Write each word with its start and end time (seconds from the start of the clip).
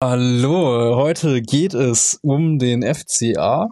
Hallo, 0.00 0.94
heute 0.94 1.42
geht 1.42 1.74
es 1.74 2.20
um 2.22 2.60
den 2.60 2.84
FCA 2.84 3.68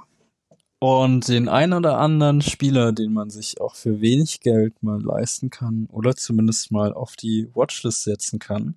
und 0.81 1.29
den 1.29 1.49
ein 1.49 1.73
oder 1.73 1.99
anderen 1.99 2.43
Spieler, 2.43 2.91
den 2.91 3.13
man 3.13 3.31
sich 3.31 3.61
auch 3.61 3.77
für 3.77 4.01
wenig 4.01 4.41
Geld 4.41 4.83
mal 4.83 5.01
leisten 5.01 5.51
kann 5.51 5.87
oder 5.93 6.17
zumindest 6.17 6.73
mal 6.73 6.93
auf 6.93 7.15
die 7.15 7.49
Watchlist 7.55 8.03
setzen 8.03 8.41
kann. 8.41 8.75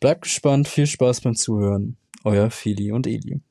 Bleibt 0.00 0.22
gespannt, 0.22 0.66
viel 0.66 0.86
Spaß 0.86 1.20
beim 1.20 1.36
Zuhören. 1.36 1.98
Euer 2.24 2.50
Fili 2.50 2.90
und 2.90 3.06
Eli. 3.06 3.42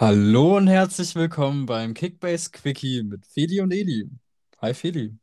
Hallo 0.00 0.56
und 0.56 0.68
herzlich 0.68 1.16
willkommen 1.16 1.66
beim 1.66 1.92
Kickbase 1.92 2.50
Quickie 2.52 3.02
mit 3.02 3.26
Feli 3.26 3.60
und 3.60 3.72
Eli. 3.72 4.08
Hi 4.62 4.72
Feli, 4.72 5.18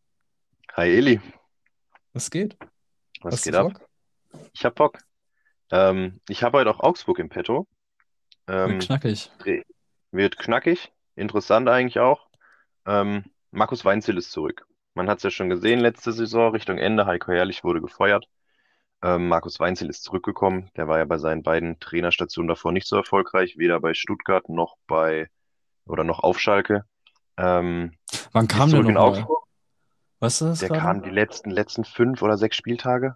Hi 0.73 0.89
Eli, 0.89 1.21
was 2.11 2.29
geht? 2.29 2.57
was 3.21 3.35
Hast 3.35 3.43
geht 3.45 3.55
ab? 3.55 3.71
Bock? 3.71 3.89
Ich 4.53 4.65
hab 4.65 4.75
Bock. 4.75 4.99
Ähm, 5.71 6.19
ich 6.27 6.43
habe 6.43 6.57
heute 6.57 6.69
auch 6.71 6.81
Augsburg 6.81 7.19
im 7.19 7.29
Petto. 7.29 7.69
Wird 8.47 8.69
Ähm, 8.71 8.79
knackig. 8.79 9.31
Dreh- 9.39 9.63
wird 10.11 10.37
knackig, 10.37 10.91
interessant 11.15 11.69
eigentlich 11.69 11.99
auch. 11.99 12.27
Ähm, 12.85 13.23
Markus 13.51 13.85
Weinzierl 13.85 14.17
ist 14.17 14.31
zurück. 14.31 14.67
Man 14.93 15.09
hat 15.09 15.19
es 15.19 15.23
ja 15.23 15.29
schon 15.31 15.49
gesehen 15.49 15.79
letzte 15.79 16.11
Saison, 16.11 16.51
Richtung 16.51 16.77
Ende. 16.79 17.05
Heiko 17.05 17.31
Herrlich 17.31 17.63
wurde 17.63 17.79
gefeuert. 17.79 18.27
Ähm, 19.05 19.27
Markus 19.27 19.59
Weinzierl 19.59 19.91
ist 19.91 20.03
zurückgekommen. 20.03 20.71
Der 20.75 20.87
war 20.87 20.97
ja 20.97 21.05
bei 21.05 21.19
seinen 21.19 21.43
beiden 21.43 21.79
Trainerstationen 21.79 22.47
davor 22.47 22.71
nicht 22.71 22.87
so 22.87 22.95
erfolgreich, 22.95 23.55
weder 23.55 23.79
bei 23.79 23.93
Stuttgart 23.93 24.49
noch 24.49 24.77
bei 24.87 25.29
oder 25.85 26.03
noch 26.03 26.19
auf 26.21 26.39
Schalke. 26.39 26.85
Ähm, 27.37 27.93
Wann 28.31 28.45
ist 28.45 28.51
kam 28.51 28.71
der 28.71 28.79
in? 28.79 28.97
Augsburg. 28.97 29.43
Weißt 30.19 30.41
du 30.41 30.45
das 30.45 30.59
Der 30.59 30.69
gerade? 30.69 30.81
kam 30.81 31.03
die 31.03 31.11
letzten, 31.11 31.51
letzten 31.51 31.85
fünf 31.85 32.23
oder 32.23 32.37
sechs 32.37 32.57
Spieltage. 32.57 33.15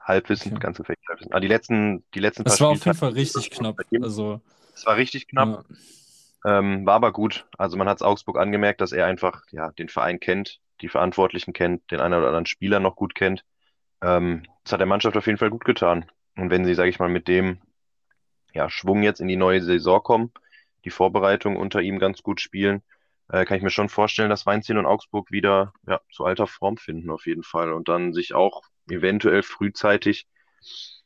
Halbwissen, 0.00 0.52
Okay. 0.52 0.60
ganz 0.60 0.78
gefährlich 0.78 1.04
Halbwissen. 1.08 1.32
Ah, 1.32 1.40
die 1.40 1.46
letzten, 1.46 2.04
die 2.14 2.20
letzten 2.20 2.42
Es 2.46 2.60
war 2.60 2.68
auf 2.70 2.84
jeden 2.84 2.94
Spieltage. 2.94 2.98
Fall 2.98 3.10
richtig 3.10 3.50
knapp. 3.50 3.76
Also, 4.02 4.40
Es 4.74 4.84
war 4.84 4.96
richtig 4.96 5.28
knapp, 5.28 5.64
ja. 6.44 6.58
ähm, 6.58 6.84
war 6.84 6.94
aber 6.94 7.12
gut. 7.12 7.46
Also 7.56 7.76
man 7.76 7.88
hat 7.88 7.98
es 7.98 8.02
Augsburg 8.02 8.36
angemerkt, 8.36 8.80
dass 8.80 8.90
er 8.90 9.06
einfach 9.06 9.42
ja 9.52 9.70
den 9.72 9.88
Verein 9.88 10.18
kennt, 10.18 10.60
die 10.80 10.88
Verantwortlichen 10.88 11.52
kennt, 11.52 11.88
den 11.92 12.00
einen 12.00 12.14
oder 12.14 12.26
anderen 12.26 12.46
Spieler 12.46 12.80
noch 12.80 12.96
gut 12.96 13.14
kennt. 13.14 13.44
Ähm, 14.04 14.42
das 14.62 14.72
hat 14.72 14.80
der 14.80 14.86
Mannschaft 14.86 15.16
auf 15.16 15.26
jeden 15.26 15.38
Fall 15.38 15.50
gut 15.50 15.64
getan. 15.64 16.04
Und 16.36 16.50
wenn 16.50 16.64
sie, 16.64 16.74
sage 16.74 16.90
ich 16.90 16.98
mal, 16.98 17.08
mit 17.08 17.26
dem 17.26 17.58
ja, 18.52 18.68
Schwung 18.68 19.02
jetzt 19.02 19.20
in 19.20 19.28
die 19.28 19.36
neue 19.36 19.62
Saison 19.62 20.02
kommen, 20.02 20.32
die 20.84 20.90
Vorbereitung 20.90 21.56
unter 21.56 21.80
ihm 21.80 21.98
ganz 21.98 22.22
gut 22.22 22.40
spielen, 22.40 22.82
äh, 23.30 23.44
kann 23.44 23.56
ich 23.56 23.62
mir 23.62 23.70
schon 23.70 23.88
vorstellen, 23.88 24.30
dass 24.30 24.46
Weinziel 24.46 24.78
und 24.78 24.86
Augsburg 24.86 25.30
wieder 25.30 25.72
ja, 25.86 26.00
zu 26.12 26.24
alter 26.24 26.46
Form 26.46 26.76
finden 26.76 27.10
auf 27.10 27.26
jeden 27.26 27.42
Fall 27.42 27.72
und 27.72 27.88
dann 27.88 28.12
sich 28.12 28.34
auch 28.34 28.62
eventuell 28.88 29.42
frühzeitig 29.42 30.26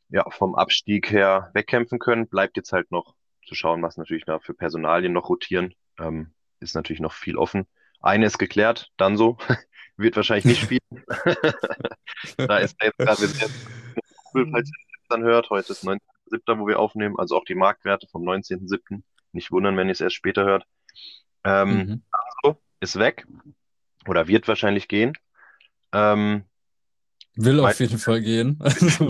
ja, 0.09 0.29
vom 0.31 0.55
Abstieg 0.55 1.11
her 1.11 1.51
wegkämpfen 1.55 1.99
können. 1.99 2.29
Bleibt 2.29 2.57
jetzt 2.57 2.73
halt 2.73 2.91
noch 2.91 3.15
zu 3.47 3.55
schauen, 3.55 3.83
was 3.83 3.97
natürlich 3.97 4.25
da 4.25 4.41
für 4.41 4.55
Personalien 4.55 5.13
noch 5.13 5.29
rotieren. 5.29 5.75
Ähm, 5.99 6.33
ist 6.61 6.75
natürlich 6.75 7.01
noch 7.01 7.13
viel 7.13 7.37
offen. 7.37 7.67
Eine 8.01 8.27
ist 8.27 8.39
geklärt, 8.39 8.91
dann 8.97 9.17
so. 9.17 9.39
Wird 9.99 10.17
wahrscheinlich 10.17 10.45
nicht 10.47 10.63
spielen. 10.63 10.81
Da 12.37 12.59
ist 12.59 12.77
er 12.79 12.87
jetzt 12.87 12.99
gerade, 12.99 13.21
wir 13.21 13.29
sind 13.29 13.41
jetzt 13.43 13.55
falls 14.33 14.69
ihr 14.69 14.87
das 14.93 15.09
dann 15.09 15.23
hört. 15.23 15.51
Heute 15.51 15.73
ist 15.73 15.85
19.07., 15.85 16.59
wo 16.59 16.67
wir 16.67 16.79
aufnehmen, 16.79 17.19
also 17.19 17.37
auch 17.37 17.45
die 17.45 17.55
Marktwerte 17.55 18.07
vom 18.09 18.23
19.07. 18.23 19.03
Nicht 19.33 19.51
wundern, 19.51 19.77
wenn 19.77 19.89
ihr 19.89 19.93
es 19.93 20.01
erst 20.01 20.17
später 20.17 20.45
hört. 20.45 20.65
Ähm, 21.45 21.69
Mhm. 21.77 22.03
so, 22.43 22.57
ist 22.81 22.99
weg 22.99 23.27
oder 24.07 24.27
wird 24.29 24.49
wahrscheinlich 24.49 24.89
gehen. 24.89 25.13
Ähm, 25.93 26.45
Will 27.35 27.61
auf 27.61 27.79
jeden 27.79 27.99
Fall 27.99 28.21
gehen. 28.21 28.59
Also, 28.63 29.09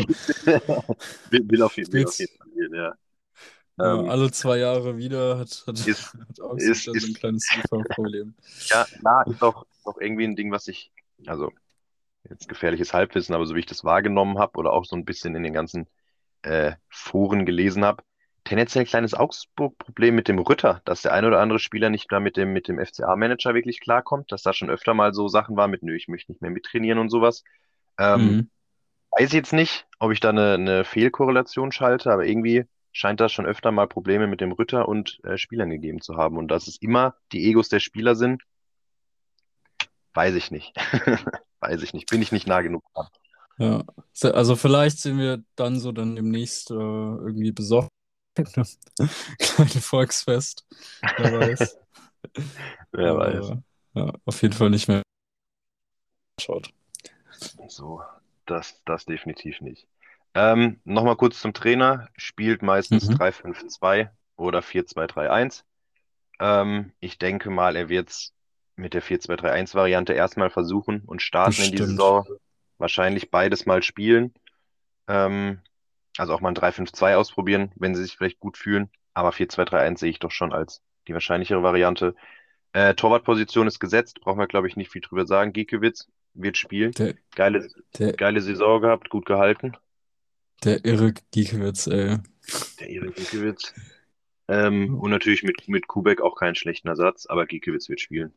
will, 1.30 1.50
will 1.50 1.62
auf 1.62 1.76
will 1.76 1.84
jeden 1.86 2.10
Fall 2.10 2.48
gehen, 2.54 2.74
ja. 2.74 2.94
Ja, 3.78 4.00
Ähm, 4.00 4.08
alle 4.10 4.30
zwei 4.32 4.58
Jahre 4.58 4.96
wieder 4.96 5.38
hat, 5.38 5.64
hat, 5.66 5.78
Ist- 5.86 6.14
hat 6.28 6.40
Augsburg 6.40 6.58
ist- 6.58 6.84
so 6.84 6.92
ein 6.92 6.96
ist- 6.96 7.14
kleines 7.14 7.48
Lieferproblem. 7.54 8.34
Ja, 8.70 8.86
na, 9.02 9.22
ist 9.22 9.42
auch, 9.42 9.64
ist 9.70 9.86
auch 9.86 9.98
irgendwie 9.98 10.24
ein 10.24 10.36
Ding, 10.36 10.50
was 10.52 10.68
ich, 10.68 10.92
also 11.26 11.52
jetzt 12.28 12.48
gefährliches 12.48 12.92
Halbwissen, 12.92 13.34
aber 13.34 13.46
so 13.46 13.54
wie 13.54 13.60
ich 13.60 13.66
das 13.66 13.84
wahrgenommen 13.84 14.38
habe 14.38 14.58
oder 14.58 14.72
auch 14.72 14.84
so 14.84 14.96
ein 14.96 15.04
bisschen 15.04 15.34
in 15.34 15.42
den 15.42 15.52
ganzen 15.54 15.88
äh, 16.42 16.72
Foren 16.88 17.46
gelesen 17.46 17.84
habe, 17.84 18.02
tendenziell 18.44 18.84
ein 18.84 18.88
kleines 18.88 19.14
Augsburg-Problem 19.14 20.14
mit 20.14 20.28
dem 20.28 20.38
Rütter, 20.38 20.82
dass 20.84 21.02
der 21.02 21.12
ein 21.14 21.24
oder 21.24 21.40
andere 21.40 21.58
Spieler 21.58 21.90
nicht 21.90 22.10
da 22.12 22.20
mit 22.20 22.36
dem, 22.36 22.52
mit 22.52 22.68
dem 22.68 22.78
FCA-Manager 22.78 23.54
wirklich 23.54 23.80
klarkommt, 23.80 24.32
dass 24.32 24.42
da 24.42 24.52
schon 24.54 24.70
öfter 24.70 24.94
mal 24.94 25.14
so 25.14 25.28
Sachen 25.28 25.56
war 25.56 25.68
mit, 25.68 25.82
nö, 25.82 25.94
ich 25.96 26.08
möchte 26.08 26.32
nicht 26.32 26.42
mehr 26.42 26.50
mittrainieren 26.50 26.98
und 26.98 27.10
sowas. 27.10 27.44
Ähm, 27.98 28.38
Mhm. 28.38 28.50
Weiß 29.10 29.32
jetzt 29.32 29.52
nicht, 29.52 29.86
ob 29.98 30.12
ich 30.12 30.20
da 30.20 30.30
eine, 30.30 30.54
eine 30.54 30.84
Fehlkorrelation 30.84 31.72
schalte, 31.72 32.12
aber 32.12 32.26
irgendwie 32.26 32.64
scheint 32.98 33.20
das 33.20 33.32
schon 33.32 33.46
öfter 33.46 33.70
mal 33.70 33.86
Probleme 33.86 34.26
mit 34.26 34.40
dem 34.40 34.50
Rütter 34.50 34.88
und 34.88 35.20
äh, 35.22 35.38
Spielern 35.38 35.70
gegeben 35.70 36.00
zu 36.00 36.16
haben. 36.16 36.36
Und 36.36 36.48
dass 36.48 36.66
es 36.66 36.82
immer 36.82 37.14
die 37.30 37.48
Egos 37.48 37.68
der 37.68 37.78
Spieler 37.78 38.16
sind, 38.16 38.42
weiß 40.14 40.34
ich 40.34 40.50
nicht. 40.50 40.74
Weiß 41.60 41.82
ich 41.82 41.92
nicht. 41.92 42.08
Bin 42.08 42.22
ich 42.22 42.30
nicht 42.30 42.46
nah 42.46 42.60
genug 42.60 42.84
dran. 42.94 43.08
Ja, 43.58 43.84
also 44.32 44.54
vielleicht 44.54 44.98
sind 44.98 45.18
wir 45.18 45.42
dann 45.56 45.80
so 45.80 45.90
dann 45.90 46.14
demnächst 46.14 46.70
äh, 46.70 46.74
irgendwie 46.74 47.50
besorgt. 47.50 47.90
Kleine 48.36 49.80
Volksfest, 49.80 50.64
wer 51.16 51.40
weiß. 51.40 51.78
Wer 52.92 53.10
Aber, 53.10 53.18
weiß. 53.18 53.58
Ja, 53.94 54.12
auf 54.24 54.42
jeden 54.42 54.54
Fall 54.54 54.70
nicht 54.70 54.86
mehr. 54.86 55.02
Schaut. 56.40 56.70
So, 57.66 58.02
das, 58.46 58.80
das 58.84 59.04
definitiv 59.06 59.60
nicht. 59.60 59.88
Ähm, 60.34 60.80
nochmal 60.84 61.16
kurz 61.16 61.40
zum 61.40 61.52
Trainer. 61.52 62.08
Spielt 62.16 62.62
meistens 62.62 63.08
Mhm. 63.08 63.14
3-5-2 63.14 64.10
oder 64.36 64.62
4-2-3-1. 64.62 65.64
Ähm, 66.40 66.92
ich 67.00 67.18
denke 67.18 67.50
mal, 67.50 67.76
er 67.76 67.88
wird 67.88 68.10
es 68.10 68.34
mit 68.76 68.94
der 68.94 69.02
4-2-3-1-Variante 69.02 70.12
erstmal 70.12 70.50
versuchen 70.50 71.02
und 71.06 71.22
starten 71.22 71.62
in 71.62 71.72
die. 71.72 71.78
Saison. 71.78 72.26
Wahrscheinlich 72.78 73.30
beides 73.30 73.66
mal 73.66 73.82
spielen. 73.82 74.32
Ähm, 75.08 75.60
also 76.16 76.34
auch 76.34 76.40
mal 76.40 76.50
ein 76.50 76.54
3-5-2 76.54 77.16
ausprobieren, 77.16 77.72
wenn 77.76 77.94
sie 77.94 78.02
sich 78.02 78.16
vielleicht 78.16 78.38
gut 78.40 78.56
fühlen. 78.56 78.90
Aber 79.14 79.32
4-2-3-1 79.32 79.98
sehe 79.98 80.10
ich 80.10 80.20
doch 80.20 80.30
schon 80.30 80.52
als 80.52 80.82
die 81.08 81.14
wahrscheinlichere 81.14 81.62
Variante. 81.62 82.14
Äh, 82.72 82.94
Torwartposition 82.94 83.66
ist 83.66 83.80
gesetzt, 83.80 84.20
brauchen 84.20 84.38
wir, 84.38 84.46
glaube 84.46 84.68
ich, 84.68 84.76
nicht 84.76 84.90
viel 84.92 85.00
drüber 85.00 85.26
sagen. 85.26 85.52
Giekewitz 85.52 86.06
wird 86.34 86.56
spielen. 86.56 86.92
Der, 86.92 87.14
Geile, 87.34 87.68
der, 87.98 88.12
geile 88.12 88.40
Saison 88.40 88.80
gehabt, 88.80 89.08
gut 89.10 89.26
gehalten. 89.26 89.76
Der 90.64 90.84
irre 90.84 91.14
Giekewitz, 91.30 91.86
ey. 91.86 92.18
Der 92.80 92.88
Erik 92.88 93.16
Giekewitz. 93.16 93.74
Ähm, 94.48 94.98
und 94.98 95.10
natürlich 95.10 95.42
mit, 95.42 95.68
mit 95.68 95.86
Kubek 95.86 96.20
auch 96.20 96.34
keinen 96.34 96.54
schlechten 96.54 96.88
Ersatz, 96.88 97.26
aber 97.26 97.46
Giekewitz 97.46 97.88
wird 97.88 98.00
spielen. 98.00 98.32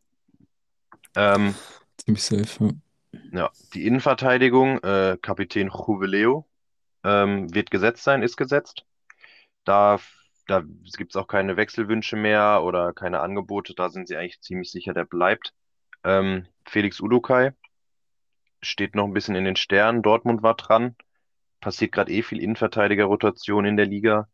Ähm, 1.15 1.55
Ziemlich 1.97 2.23
safe. 2.23 2.65
Ja. 2.65 3.39
ja, 3.39 3.51
die 3.73 3.85
Innenverteidigung, 3.85 4.79
äh, 4.83 5.17
Kapitän 5.21 5.69
Juveleo, 5.69 6.45
ähm, 7.03 7.53
wird 7.53 7.71
gesetzt 7.71 8.03
sein, 8.03 8.23
ist 8.23 8.37
gesetzt. 8.37 8.85
Da, 9.63 9.99
da 10.47 10.63
gibt 10.97 11.11
es 11.11 11.15
auch 11.15 11.27
keine 11.27 11.55
Wechselwünsche 11.55 12.17
mehr 12.17 12.61
oder 12.63 12.93
keine 12.93 13.21
Angebote. 13.21 13.73
Da 13.73 13.89
sind 13.89 14.07
sie 14.07 14.17
eigentlich 14.17 14.41
ziemlich 14.41 14.71
sicher, 14.71 14.93
der 14.93 15.05
bleibt. 15.05 15.53
Ähm, 16.03 16.47
Felix 16.65 16.99
Udokai 16.99 17.53
steht 18.61 18.95
noch 18.95 19.05
ein 19.05 19.13
bisschen 19.13 19.35
in 19.35 19.45
den 19.45 19.55
Sternen. 19.55 20.01
Dortmund 20.01 20.43
war 20.43 20.55
dran. 20.55 20.95
Passiert 21.61 21.93
gerade 21.93 22.11
eh 22.11 22.23
viel 22.23 22.41
Innenverteidiger-Rotation 22.41 23.65
in 23.65 23.77
der 23.77 23.85
Liga. 23.85 24.27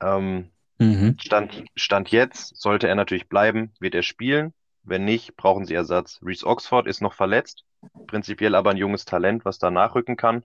Ähm, 0.00 0.50
Mhm. 0.82 1.16
Stand, 1.20 1.64
Stand 1.76 2.10
jetzt 2.10 2.56
sollte 2.56 2.88
er 2.88 2.96
natürlich 2.96 3.28
bleiben, 3.28 3.72
wird 3.78 3.94
er 3.94 4.02
spielen. 4.02 4.52
Wenn 4.82 5.04
nicht, 5.04 5.36
brauchen 5.36 5.64
sie 5.64 5.74
Ersatz. 5.74 6.18
Reece 6.22 6.44
Oxford 6.44 6.88
ist 6.88 7.00
noch 7.00 7.14
verletzt, 7.14 7.64
prinzipiell 8.08 8.56
aber 8.56 8.70
ein 8.70 8.76
junges 8.76 9.04
Talent, 9.04 9.44
was 9.44 9.58
da 9.58 9.70
nachrücken 9.70 10.16
kann. 10.16 10.44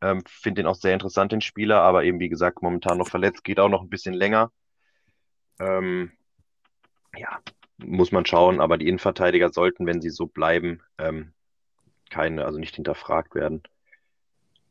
Ähm, 0.00 0.22
Finde 0.28 0.62
den 0.62 0.68
auch 0.68 0.76
sehr 0.76 0.92
interessant, 0.92 1.32
den 1.32 1.40
Spieler, 1.40 1.80
aber 1.80 2.04
eben 2.04 2.20
wie 2.20 2.28
gesagt, 2.28 2.62
momentan 2.62 2.98
noch 2.98 3.08
verletzt, 3.08 3.42
geht 3.42 3.58
auch 3.58 3.68
noch 3.68 3.82
ein 3.82 3.88
bisschen 3.88 4.14
länger. 4.14 4.52
Ähm, 5.58 6.12
ja, 7.16 7.40
muss 7.78 8.12
man 8.12 8.24
schauen, 8.24 8.60
aber 8.60 8.78
die 8.78 8.86
Innenverteidiger 8.86 9.50
sollten, 9.50 9.86
wenn 9.86 10.00
sie 10.00 10.10
so 10.10 10.26
bleiben, 10.26 10.80
ähm, 10.98 11.32
keine, 12.08 12.44
also 12.44 12.60
nicht 12.60 12.76
hinterfragt 12.76 13.34
werden. 13.34 13.62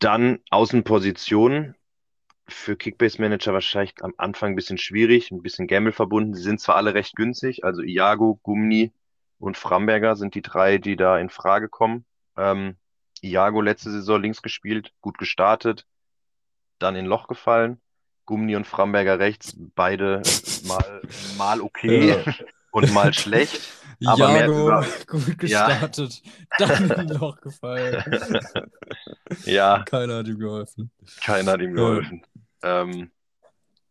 Dann 0.02 0.40
Außenpositionen 0.50 1.76
für 2.48 2.76
Kickbase 2.76 3.22
Manager 3.22 3.54
wahrscheinlich 3.54 3.94
am 4.02 4.16
Anfang 4.18 4.54
ein 4.54 4.56
bisschen 4.56 4.80
schwierig, 4.80 5.30
ein 5.30 5.44
bisschen 5.44 5.68
Gamble 5.68 5.94
verbunden. 5.94 6.34
Sie 6.34 6.42
sind 6.42 6.60
zwar 6.60 6.76
alle 6.76 6.96
recht 6.96 7.16
günstig, 7.16 7.64
also 7.64 7.84
Iago, 7.84 8.40
Gumni 8.42 8.92
und 9.38 9.58
Framberger 9.58 10.16
sind 10.16 10.34
die 10.34 10.42
drei, 10.42 10.80
die 10.80 10.96
da 10.96 11.20
in 11.20 11.30
Frage 11.30 11.70
kommen. 11.70 12.04
Ähm, 12.36 12.78
Iago 13.22 13.62
letzte 13.62 13.92
Saison 13.92 14.20
links 14.20 14.42
gespielt, 14.42 14.92
gut 15.02 15.20
gestartet, 15.20 15.86
dann 16.80 16.96
in 16.96 17.06
Loch 17.06 17.28
gefallen. 17.28 17.80
Gumni 18.26 18.56
und 18.56 18.66
Framberger 18.66 19.20
rechts, 19.20 19.56
beide 19.76 20.24
mal, 20.66 21.02
mal 21.38 21.62
okay 21.62 22.10
Ja. 22.10 22.34
und 22.72 22.92
mal 22.92 23.14
schlecht. 23.14 23.62
Aber 24.06 24.30
Jago 24.40 24.68
über, 24.68 24.86
gut 25.08 25.28
ja, 25.28 25.68
gestartet, 25.68 26.22
dann 26.58 26.86
in 26.86 26.92
ein 26.92 27.08
Loch 27.10 27.40
gefallen. 27.42 28.04
ja, 29.46 29.84
Keiner 29.86 30.18
hat 30.18 30.28
ihm 30.28 30.40
geholfen. 30.40 30.92
keiner 31.24 31.52
hat 31.54 31.62
ihm 31.62 31.76
Ja. 31.76 31.76
geholfen. 31.76 32.26
Ähm, 32.64 33.12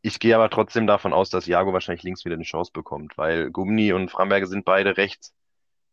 ich 0.02 0.18
gehe 0.18 0.34
aber 0.34 0.50
trotzdem 0.50 0.86
davon 0.86 1.12
aus, 1.12 1.30
dass 1.30 1.46
Jago 1.46 1.72
wahrscheinlich 1.72 2.02
links 2.02 2.24
wieder 2.24 2.34
eine 2.34 2.44
Chance 2.44 2.72
bekommt, 2.72 3.18
weil 3.18 3.50
Gumni 3.50 3.92
und 3.92 4.10
Framberger 4.10 4.46
sind 4.46 4.64
beide 4.64 4.96
rechts, 4.96 5.34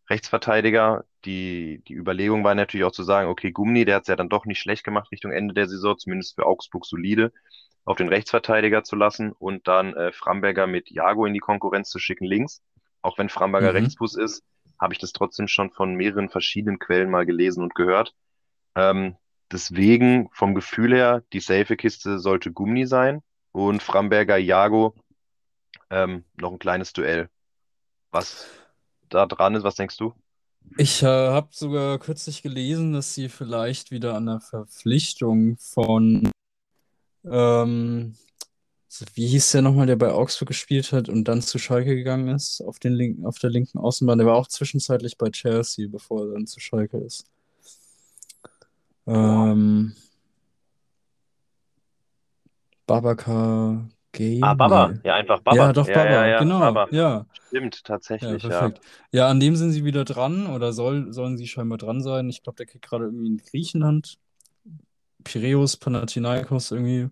Rechtsverteidiger. 0.10 1.06
Die, 1.26 1.84
die 1.88 1.94
Überlegung 1.94 2.44
war 2.44 2.56
natürlich 2.56 2.86
auch 2.86 2.92
zu 2.92 3.04
sagen, 3.04 3.30
okay, 3.30 3.52
Gumni, 3.52 3.84
der 3.86 3.96
hat 3.98 4.04
es 4.04 4.08
ja 4.08 4.16
dann 4.16 4.30
doch 4.30 4.46
nicht 4.46 4.60
schlecht 4.60 4.84
gemacht 4.86 5.12
Richtung 5.12 5.32
Ende 5.32 5.54
der 5.54 5.68
Saison, 5.68 5.98
zumindest 5.98 6.36
für 6.36 6.46
Augsburg 6.46 6.86
solide, 6.86 7.34
auf 7.84 7.98
den 7.98 8.08
Rechtsverteidiger 8.08 8.84
zu 8.84 8.96
lassen 8.96 9.34
und 9.34 9.68
dann 9.68 9.94
äh, 9.96 10.12
Framberger 10.14 10.68
mit 10.68 10.90
Jago 10.90 11.26
in 11.26 11.34
die 11.34 11.40
Konkurrenz 11.42 11.90
zu 11.90 12.00
schicken 12.00 12.26
links. 12.26 12.62
Auch 13.02 13.18
wenn 13.18 13.30
Framberger 13.30 13.70
Mhm. 13.72 13.78
Rechtsfuß 13.78 14.16
ist, 14.16 14.44
habe 14.80 14.94
ich 14.94 15.00
das 15.00 15.14
trotzdem 15.14 15.48
schon 15.48 15.72
von 15.72 15.96
mehreren 15.96 16.30
verschiedenen 16.30 16.80
Quellen 16.80 17.10
mal 17.10 17.26
gelesen 17.26 17.64
und 17.64 17.76
gehört. 17.76 18.14
Ähm, 18.76 19.16
deswegen 19.52 20.30
vom 20.34 20.56
Gefühl 20.56 20.94
her, 20.94 21.24
die 21.34 21.40
safe 21.40 21.76
Kiste 21.78 22.20
sollte 22.20 22.52
Gumni 22.52 22.86
sein 22.86 23.22
und 23.52 23.82
Framberger 23.82 24.38
Jago 24.38 24.96
ähm, 25.90 26.26
noch 26.36 26.52
ein 26.52 26.60
kleines 26.60 26.94
Duell. 26.94 27.30
Was 28.12 28.48
da 29.10 29.26
dran 29.26 29.56
ist, 29.56 29.64
was 29.64 29.76
denkst 29.76 29.98
du? 29.98 30.14
Ich 30.78 31.02
äh, 31.02 31.06
habe 31.06 31.48
sogar 31.52 31.98
kürzlich 31.98 32.42
gelesen, 32.42 32.94
dass 32.94 33.14
sie 33.14 33.30
vielleicht 33.30 33.92
wieder 33.92 34.16
an 34.16 34.26
der 34.26 34.42
Verpflichtung 34.42 35.58
von, 35.58 36.30
ähm, 37.24 38.16
wie 39.16 39.28
hieß 39.28 39.52
der 39.52 39.62
nochmal, 39.62 39.86
der 39.86 39.96
bei 39.98 40.12
Augsburg 40.12 40.48
gespielt 40.50 40.92
hat 40.92 41.10
und 41.10 41.26
dann 41.26 41.42
zu 41.42 41.60
Schalke 41.60 41.96
gegangen 41.96 42.30
ist, 42.30 42.62
auf 42.62 42.80
den 42.80 42.94
linken, 42.94 43.26
auf 43.26 43.38
der 43.40 43.50
linken 43.50 43.78
Außenbahn. 43.80 44.18
Der 44.18 44.28
war 44.28 44.36
auch 44.36 44.48
zwischenzeitlich 44.48 45.18
bei 45.18 45.30
Chelsea, 45.30 45.88
bevor 45.90 46.26
er 46.28 46.34
dann 46.34 46.48
zu 46.48 46.60
Schalke 46.60 46.98
ist. 46.98 47.26
Ähm, 49.06 49.94
Babacar 52.88 53.88
Gueye? 54.14 54.42
Ah, 54.42 54.54
Baba. 54.54 54.94
Ja, 55.04 55.16
einfach 55.16 55.38
Ja, 55.38 55.44
Baba. 55.44 55.74
doch, 55.74 55.88
Ja, 55.88 55.94
ja, 55.94 56.10
Baba, 56.10 56.28
ja, 56.28 56.40
genau, 56.40 56.60
Baba. 56.60 56.88
ja. 56.92 57.26
Stimmt, 57.48 57.76
Ja, 57.76 57.84
tatsächlich, 57.84 58.44
ja. 58.44 58.50
perfekt. 58.50 58.82
Ja, 59.12 59.28
an 59.28 59.40
dem 59.40 59.56
sind 59.56 59.72
sie 59.72 59.86
wieder 59.86 60.06
dran 60.06 60.48
oder 60.48 60.74
soll, 60.74 61.14
sollen 61.14 61.38
sie 61.38 61.48
scheinbar 61.48 61.78
dran 61.78 62.02
sein. 62.02 62.30
Ich 62.30 62.44
glaube, 62.44 62.58
der 62.58 62.66
kriegt 62.66 62.86
gerade 62.86 63.06
irgendwie 63.06 63.28
in 63.28 63.38
Griechenland, 63.38 64.18
Piräus, 65.24 65.78
Panathinaikos 65.78 66.72
irgendwie. 66.72 67.10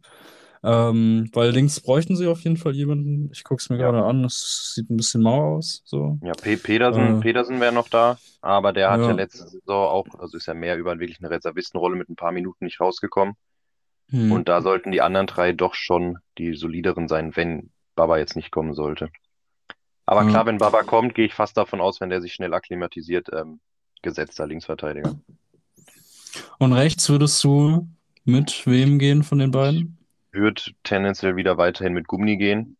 Ähm, 0.67 1.29
weil 1.33 1.51
links 1.51 1.79
bräuchten 1.79 2.15
sie 2.15 2.25
auf 2.27 2.39
jeden 2.41 2.57
Fall 2.57 2.73
jemanden. 2.73 3.29
Ich 3.31 3.43
gucke 3.43 3.61
es 3.61 3.69
mir 3.69 3.77
Ja. 3.77 3.91
gerade 3.91 4.03
an, 4.03 4.23
es 4.25 4.73
sieht 4.73 4.89
ein 4.89 4.97
bisschen 4.97 5.21
mau 5.21 5.57
aus. 5.57 5.83
So. 5.85 6.17
Ja, 6.23 6.33
Pe 6.33 6.57
Pedersen, 6.57 7.17
Äh, 7.17 7.21
Pedersen 7.21 7.59
wäre 7.61 7.71
noch 7.71 7.87
da, 7.87 8.17
aber 8.41 8.73
der 8.73 8.89
hat 8.89 9.01
ja 9.01 9.09
ja. 9.09 9.13
letzte 9.13 9.47
Saison 9.47 9.87
auch, 9.87 10.07
also 10.17 10.37
ist 10.37 10.47
ja 10.47 10.55
mehr 10.55 10.75
über 10.77 10.97
wirklich 10.99 11.19
eine 11.19 11.29
Reservistenrolle 11.29 11.95
mit 11.95 12.09
ein 12.09 12.15
paar 12.15 12.31
Minuten 12.31 12.65
nicht 12.65 12.79
rausgekommen. 12.81 13.35
Hm. 14.09 14.31
Und 14.31 14.47
da 14.49 14.63
sollten 14.63 14.91
die 14.91 15.01
anderen 15.01 15.27
drei 15.27 15.51
doch 15.53 15.75
schon 15.75 16.17
die 16.39 16.55
solideren 16.55 17.07
sein, 17.07 17.35
wenn 17.35 17.69
Baba 17.95 18.17
jetzt 18.17 18.35
nicht 18.35 18.49
kommen 18.49 18.73
sollte. 18.73 19.09
Aber 20.07 20.23
Ja. 20.23 20.29
klar, 20.29 20.45
wenn 20.47 20.57
Baba 20.57 20.81
kommt, 20.81 21.13
gehe 21.13 21.25
ich 21.27 21.33
fast 21.35 21.57
davon 21.57 21.79
aus, 21.79 22.01
wenn 22.01 22.09
der 22.09 22.21
sich 22.21 22.33
schnell 22.33 22.53
akklimatisiert, 22.55 23.29
ähm, 23.33 23.59
gesetzter 24.01 24.47
Linksverteidiger. 24.47 25.15
Und 26.57 26.73
rechts 26.73 27.07
würdest 27.09 27.43
du 27.43 27.87
mit 28.23 28.65
wem 28.65 28.97
gehen 28.97 29.23
von 29.23 29.37
den 29.37 29.51
beiden? 29.51 29.97
Wird 30.35 30.73
tendenziell 30.83 31.35
wieder 31.37 31.57
weiterhin 31.57 31.93
mit 31.93 32.07
Gummi 32.07 32.37
gehen, 32.37 32.77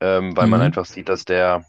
ähm, 0.00 0.36
weil 0.36 0.48
man 0.48 0.60
Mhm. 0.60 0.62
einfach 0.62 0.86
sieht, 0.86 1.08
dass 1.10 1.24
der 1.26 1.64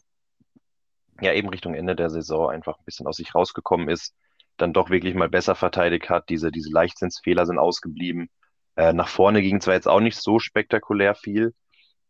ja 1.22 1.34
eben 1.34 1.50
Richtung 1.50 1.74
Ende 1.74 1.96
der 1.96 2.10
Saison 2.10 2.50
einfach 2.50 2.78
ein 2.78 2.86
bisschen 2.86 3.08
aus 3.08 3.18
sich 3.18 3.34
rausgekommen 3.36 3.90
ist, 3.90 4.16
dann 4.58 4.74
doch 4.74 4.90
wirklich 4.90 5.16
mal 5.16 5.30
besser 5.30 5.56
verteidigt 5.56 6.10
hat. 6.10 6.30
Diese, 6.30 6.52
diese 6.52 6.72
Leichtsinnsfehler 6.72 7.46
sind 7.46 7.60
ausgeblieben. 7.60 8.30
Äh, 8.76 8.94
nach 8.94 9.08
vorne 9.08 9.42
ging 9.42 9.62
zwar 9.62 9.74
jetzt 9.76 9.88
auch 9.88 10.00
nicht 10.00 10.18
so 10.18 10.40
spektakulär 10.40 11.16
viel, 11.16 11.54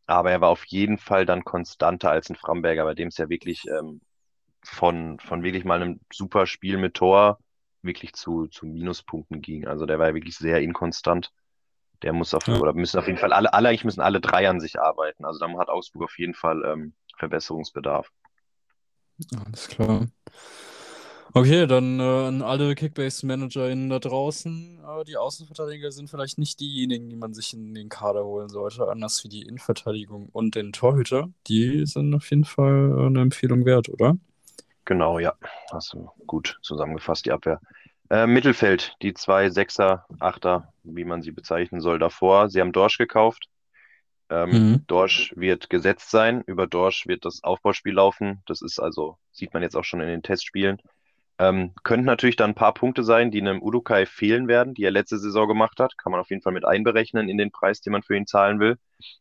aber 0.08 0.32
er 0.32 0.42
war 0.42 0.50
auf 0.50 0.66
jeden 0.68 0.98
Fall 0.98 1.26
dann 1.26 1.44
konstanter 1.44 2.12
als 2.12 2.30
ein 2.30 2.36
Framberger, 2.36 2.86
bei 2.86 2.94
dem 2.96 3.10
es 3.10 3.18
ja 3.18 3.30
wirklich 3.30 3.66
ähm, 3.70 4.02
von, 4.64 5.20
von 5.20 5.44
wirklich 5.44 5.66
mal 5.66 5.82
einem 5.82 6.00
super 6.14 6.48
Spiel 6.48 6.78
mit 6.78 6.96
Tor 6.96 7.40
wirklich 7.82 8.14
zu, 8.14 8.48
zu 8.48 8.66
Minuspunkten 8.66 9.42
ging. 9.42 9.68
Also 9.68 9.86
der 9.86 10.00
war 10.00 10.10
ja 10.10 10.16
wirklich 10.16 10.38
sehr 10.38 10.62
inkonstant. 10.62 11.32
Der 12.04 12.14
muss 12.14 12.34
auf, 12.34 12.48
Ja. 12.48 12.60
oder 12.60 12.74
müssen 12.74 13.00
auf 13.00 13.08
jeden 13.08 13.18
Fall 13.20 13.34
alle, 13.34 13.54
alle, 13.54 13.70
eigentlich 13.70 13.86
müssen 13.86 14.02
alle 14.02 14.22
drei 14.22 14.48
an 14.50 14.60
sich 14.60 14.80
arbeiten. 14.80 15.26
Also 15.26 15.40
da 15.40 15.50
hat 15.58 15.70
Augsburg 15.70 16.04
auf 16.04 16.18
jeden 16.20 16.36
Fall 16.36 16.64
ähm, 16.66 16.94
Verbesserungsbedarf. 17.18 18.10
Alles 19.46 19.68
klar. 19.68 20.06
Okay, 21.34 21.68
dann 21.68 22.00
äh, 22.00 22.04
an 22.04 22.42
alle 22.42 22.74
Kickbase-ManagerInnen 22.74 23.90
da 23.90 24.00
draußen. 24.00 24.80
Äh, 24.80 25.04
die 25.04 25.18
Außenverteidiger 25.18 25.92
sind 25.92 26.10
vielleicht 26.10 26.38
nicht 26.38 26.60
diejenigen, 26.60 27.10
die 27.10 27.16
man 27.16 27.34
sich 27.34 27.54
in 27.54 27.74
den 27.74 27.90
Kader 27.90 28.24
holen 28.24 28.50
sollte, 28.50 28.88
anders 28.88 29.24
wie 29.24 29.30
die 29.30 29.42
Innenverteidigung 29.42 30.30
und 30.32 30.56
den 30.56 30.72
Torhüter. 30.72 31.30
Die 31.48 31.86
sind 31.86 32.14
auf 32.16 32.30
jeden 32.30 32.46
Fall 32.46 32.92
äh, 32.98 33.06
eine 33.08 33.22
Empfehlung 33.22 33.66
wert, 33.66 33.90
oder? 33.90 34.18
Genau, 34.86 35.20
ja. 35.20 35.34
Hast 35.72 35.94
du 35.94 36.10
gut 36.26 36.58
zusammengefasst, 36.62 37.26
die 37.26 37.32
Abwehr. 37.32 37.60
Äh, 38.10 38.28
Mittelfeld, 38.28 38.96
die 39.02 39.14
zwei 39.14 39.50
Sechser, 39.50 40.06
Achter, 40.20 40.74
wie 40.84 41.06
man 41.06 41.22
sie 41.22 41.32
bezeichnen 41.32 41.82
soll, 41.82 42.00
davor. 42.00 42.50
Sie 42.50 42.62
haben 42.62 42.72
Dorsch 42.72 42.98
gekauft. 42.98 43.50
Ähm, 44.30 44.52
Mhm. 44.52 44.84
Dorsch 44.88 45.34
wird 45.36 45.70
gesetzt 45.70 46.12
sein. 46.12 46.44
Über 46.48 46.68
Dorsch 46.68 47.08
wird 47.08 47.26
das 47.26 47.44
Aufbauspiel 47.44 47.94
laufen. 47.94 48.42
Das 48.46 48.62
ist 48.62 48.80
also, 48.80 49.18
sieht 49.32 49.54
man 49.54 49.64
jetzt 49.64 49.76
auch 49.76 49.84
schon 49.84 50.02
in 50.02 50.08
den 50.08 50.24
Testspielen. 50.24 50.82
Ähm, 51.40 51.74
könnten 51.84 52.06
natürlich 52.06 52.36
dann 52.36 52.52
ein 52.52 52.56
paar 52.56 52.74
Punkte 52.74 53.04
sein, 53.04 53.30
die 53.30 53.42
einem 53.42 53.62
Udukai 53.62 54.06
fehlen 54.08 54.48
werden, 54.48 54.74
die 54.74 54.84
er 54.84 54.92
letzte 54.92 55.20
Saison 55.20 55.48
gemacht 55.48 55.80
hat. 55.80 55.98
Kann 55.98 56.12
man 56.12 56.20
auf 56.20 56.30
jeden 56.30 56.42
Fall 56.42 56.54
mit 56.54 56.66
einberechnen 56.66 57.30
in 57.30 57.38
den 57.38 57.52
Preis, 57.52 57.80
den 57.82 57.92
man 57.94 58.04
für 58.04 58.16
ihn 58.18 58.26
zahlen 58.26 58.60
will. 58.60 58.78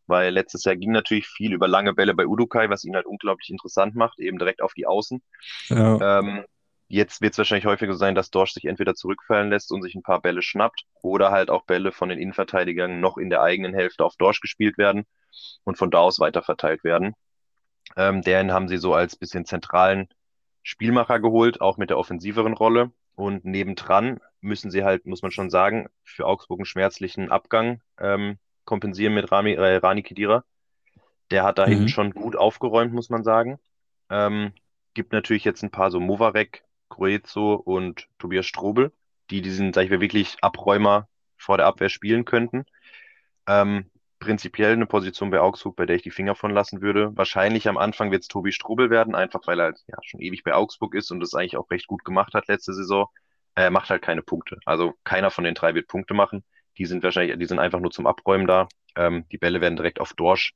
Weil 0.07 0.33
letztes 0.33 0.65
Jahr 0.65 0.77
ging 0.77 0.93
natürlich 0.93 1.29
viel 1.29 1.53
über 1.53 1.69
lange 1.69 1.93
Bälle 1.93 2.15
bei 2.15 2.27
Udukai, 2.27 2.71
was 2.71 2.85
ihn 2.85 2.95
halt 2.97 3.07
unglaublich 3.07 3.51
interessant 3.51 3.95
macht, 3.95 4.19
eben 4.19 4.39
direkt 4.39 4.63
auf 4.63 4.73
die 4.73 4.87
Außen. 4.87 5.23
Ja. 5.69 6.21
Ähm, 6.21 6.45
jetzt 6.89 7.21
wird 7.23 7.33
es 7.33 7.39
wahrscheinlich 7.39 7.67
häufiger 7.67 7.95
sein, 7.95 8.15
dass 8.15 8.31
Dorsch 8.31 8.53
sich 8.53 8.65
entweder 8.67 8.95
zurückfallen 8.95 9.51
lässt 9.51 9.73
und 9.73 9.83
sich 9.83 9.95
ein 9.95 10.03
paar 10.03 10.21
Bälle 10.21 10.43
schnappt 10.43 10.85
oder 11.03 11.31
halt 11.31 11.51
auch 11.51 11.65
Bälle 11.67 11.93
von 11.93 12.09
den 12.09 12.19
Innenverteidigern 12.19 13.01
noch 13.01 13.17
in 13.19 13.31
der 13.31 13.43
eigenen 13.43 13.75
Hälfte 13.75 14.05
auf 14.05 14.17
Dorsch 14.17 14.41
gespielt 14.41 14.79
werden 14.79 15.05
und 15.65 15.79
von 15.79 15.91
da 15.91 15.99
aus 16.01 16.21
weiterverteilt 16.21 16.85
werden. 16.85 17.15
Ähm, 17.97 18.23
den 18.23 18.53
haben 18.53 18.69
sie 18.69 18.79
so 18.79 18.95
als 18.95 19.17
bisschen 19.17 19.45
zentralen 19.47 20.09
Spielmacher 20.63 21.21
geholt, 21.21 21.61
auch 21.61 21.77
mit 21.79 21.91
der 21.91 21.99
offensiveren 21.99 22.55
Rolle. 22.55 22.93
Und 23.15 23.45
nebendran 23.45 24.21
müssen 24.41 24.71
sie 24.71 24.85
halt, 24.85 25.07
muss 25.07 25.23
man 25.23 25.31
schon 25.33 25.51
sagen, 25.51 25.89
für 26.05 26.27
Augsburg 26.27 26.61
einen 26.61 26.67
schmerzlichen 26.67 27.31
Abgang 27.31 27.81
ähm, 27.99 28.39
kompensieren 28.65 29.15
mit 29.15 29.33
Rami, 29.33 29.53
äh, 29.55 29.77
Rani 29.77 30.03
Kedira. 30.03 30.45
Der 31.31 31.45
hat 31.45 31.59
da 31.59 31.67
hinten 31.67 31.87
Mhm. 31.87 31.89
schon 31.89 32.13
gut 32.13 32.37
aufgeräumt, 32.37 32.93
muss 32.95 33.11
man 33.11 33.25
sagen. 33.25 33.59
Ähm, 34.11 34.55
gibt 34.95 35.13
natürlich 35.13 35.45
jetzt 35.45 35.63
ein 35.65 35.73
paar 35.73 35.91
so 35.93 36.01
Movarek, 36.01 36.65
Croezo 36.89 37.55
und 37.55 38.09
Tobias 38.19 38.47
Strobel, 38.47 38.93
die 39.31 39.43
diesen, 39.43 39.73
sag 39.73 39.85
ich 39.85 39.91
mal, 39.91 40.01
wirklich 40.01 40.37
Abräumer 40.43 41.09
vor 41.37 41.57
der 41.57 41.67
Abwehr 41.67 41.89
spielen 41.89 42.25
könnten. 42.25 42.65
Ähm, 43.47 43.91
prinzipiell 44.19 44.73
eine 44.73 44.87
Position 44.87 45.31
bei 45.31 45.41
Augsburg, 45.41 45.77
bei 45.77 45.87
der 45.87 45.97
ich 45.97 46.03
die 46.03 46.11
Finger 46.11 46.35
von 46.35 46.51
lassen 46.51 46.81
würde. 46.81 47.17
Wahrscheinlich 47.17 47.69
am 47.69 47.77
Anfang 47.77 48.11
wird 48.11 48.23
es 48.23 48.29
Tobi 48.29 48.53
Strobel 48.53 48.91
werden, 48.91 49.15
einfach 49.15 49.41
weil 49.47 49.61
er 49.61 49.67
halt, 49.67 49.79
ja, 49.89 49.99
schon 50.03 50.21
ewig 50.21 50.43
bei 50.43 50.55
Augsburg 50.55 50.95
ist 50.95 51.11
und 51.11 51.21
das 51.21 51.35
eigentlich 51.35 51.57
auch 51.57 51.71
recht 51.71 51.87
gut 51.87 52.05
gemacht 52.05 52.35
hat 52.35 52.49
letzte 52.49 52.73
Saison. 52.73 53.09
Er 53.55 53.71
macht 53.71 53.91
halt 53.91 54.03
keine 54.03 54.23
Punkte. 54.23 54.59
Also 54.65 54.95
keiner 55.05 55.31
von 55.31 55.45
den 55.45 55.55
drei 55.55 55.75
wird 55.75 55.89
Punkte 55.89 56.15
machen. 56.15 56.45
Die 56.79 56.87
sind 56.87 57.03
wahrscheinlich, 57.03 57.39
die 57.39 57.47
sind 57.47 57.59
einfach 57.59 57.81
nur 57.81 57.91
zum 57.91 58.07
Abräumen 58.07 58.47
da. 58.47 58.69
Ähm, 58.97 59.25
die 59.31 59.39
Bälle 59.39 59.61
werden 59.61 59.77
direkt 59.77 60.01
auf 60.01 60.13
Dorsch 60.15 60.55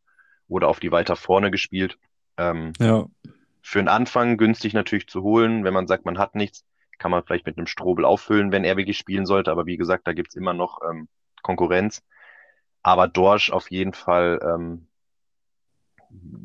oder 0.49 0.69
auf 0.69 0.81
die 0.81 0.93
weiter 0.93 1.17
vorne 1.17 1.51
gespielt. 1.51 1.99
Ähm, 2.37 2.73
Ja. 2.79 3.07
Für 3.63 3.79
einen 3.81 3.89
Anfang 3.89 4.37
günstig 4.39 4.75
natürlich 4.75 5.09
zu 5.09 5.23
holen. 5.23 5.65
Wenn 5.65 5.75
man 5.75 5.87
sagt, 5.87 6.05
man 6.05 6.19
hat 6.19 6.35
nichts, 6.35 6.65
kann 6.99 7.11
man 7.11 7.25
vielleicht 7.25 7.47
mit 7.47 7.59
einem 7.59 7.67
Strobel 7.67 8.05
auffüllen, 8.05 8.53
wenn 8.53 8.65
er 8.65 8.77
wirklich 8.77 8.99
spielen 8.99 9.27
sollte. 9.27 9.51
Aber 9.51 9.67
wie 9.67 9.77
gesagt, 9.77 10.07
da 10.07 10.13
gibt's 10.13 10.35
immer 10.37 10.55
noch 10.55 10.81
ähm, 10.89 11.09
Konkurrenz. 11.43 12.03
Aber 12.83 13.09
Dorsch 13.09 13.51
auf 13.51 13.71
jeden 13.71 13.95
Fall 13.95 14.41
ähm, 14.43 14.89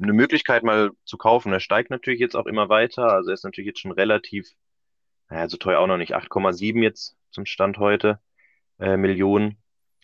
eine 0.01 0.13
Möglichkeit 0.13 0.63
mal 0.63 0.91
zu 1.05 1.17
kaufen. 1.17 1.51
Er 1.51 1.59
steigt 1.59 1.89
natürlich 1.89 2.19
jetzt 2.19 2.35
auch 2.35 2.45
immer 2.45 2.69
weiter. 2.69 3.11
Also 3.11 3.29
er 3.31 3.33
ist 3.33 3.43
natürlich 3.43 3.67
jetzt 3.67 3.79
schon 3.79 3.91
relativ, 3.91 4.47
naja, 5.29 5.49
so 5.49 5.57
teuer 5.57 5.79
auch 5.79 5.87
noch 5.87 5.97
nicht. 5.97 6.15
8,7 6.15 6.83
jetzt 6.83 7.17
zum 7.31 7.45
Stand 7.45 7.77
heute 7.79 8.19
äh, 8.79 8.97
Millionen. 8.97 9.57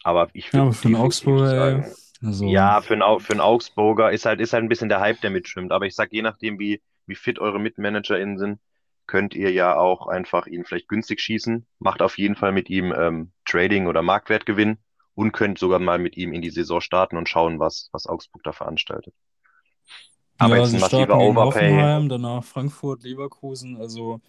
Aber 0.04 0.30
ich 0.34 0.54
Ja, 0.54 0.62
würde 0.62 0.64
aber 0.64 0.74
für 0.74 0.86
einen 0.88 0.96
Augsburger, 0.96 1.50
sagen, 1.50 1.86
also, 2.22 2.46
ja, 2.46 2.82
für 2.82 2.94
einen, 2.96 3.20
für 3.20 3.34
einen 3.34 3.42
Augsburger 3.42 4.12
ist 4.12 4.26
halt, 4.26 4.40
ist 4.42 4.54
halt 4.54 4.64
ein 4.64 4.70
bisschen 4.70 4.90
der 4.90 5.00
Hype, 5.00 5.22
der 5.22 5.30
mitschwimmt. 5.32 5.72
Aber 5.72 5.86
ich 5.86 5.96
sag, 5.96 6.12
je 6.14 6.22
nachdem, 6.22 6.60
wie, 6.60 6.82
wie 7.08 7.16
fit 7.16 7.40
eure 7.40 7.60
MitmanagerInnen 7.60 8.38
sind, 8.38 8.60
könnt 9.08 9.36
ihr 9.36 9.52
ja 9.52 9.76
auch 9.78 10.08
einfach 10.08 10.48
ihn 10.48 10.66
vielleicht 10.66 10.88
günstig 10.88 11.20
schießen. 11.22 11.68
Macht 11.80 12.02
auf 12.02 12.18
jeden 12.18 12.36
Fall 12.36 12.52
mit 12.52 12.70
ihm 12.70 12.94
ähm, 12.98 13.32
Trading 13.46 13.88
oder 13.88 14.02
Marktwertgewinn 14.02 14.78
und 15.16 15.32
könnt 15.34 15.60
sogar 15.60 15.80
mal 15.80 16.00
mit 16.00 16.18
ihm 16.18 16.34
in 16.34 16.42
die 16.42 16.50
Saison 16.52 16.82
starten 16.82 17.18
und 17.18 17.30
schauen, 17.30 17.60
was, 17.60 17.90
was 17.92 18.08
Augsburg 18.08 18.44
da 18.44 18.54
veranstaltet. 18.54 19.14
Aber 20.38 20.58
Ja, 20.58 20.58
jetzt 20.58 20.74
ein 20.74 20.80
massiver 20.80 21.18
Overpay. 21.22 21.90
Hoffenheim, 21.92 22.10
danach 22.10 22.44
Frankfurt, 22.44 23.04
Leverkusen. 23.04 23.78
Also 23.78 24.20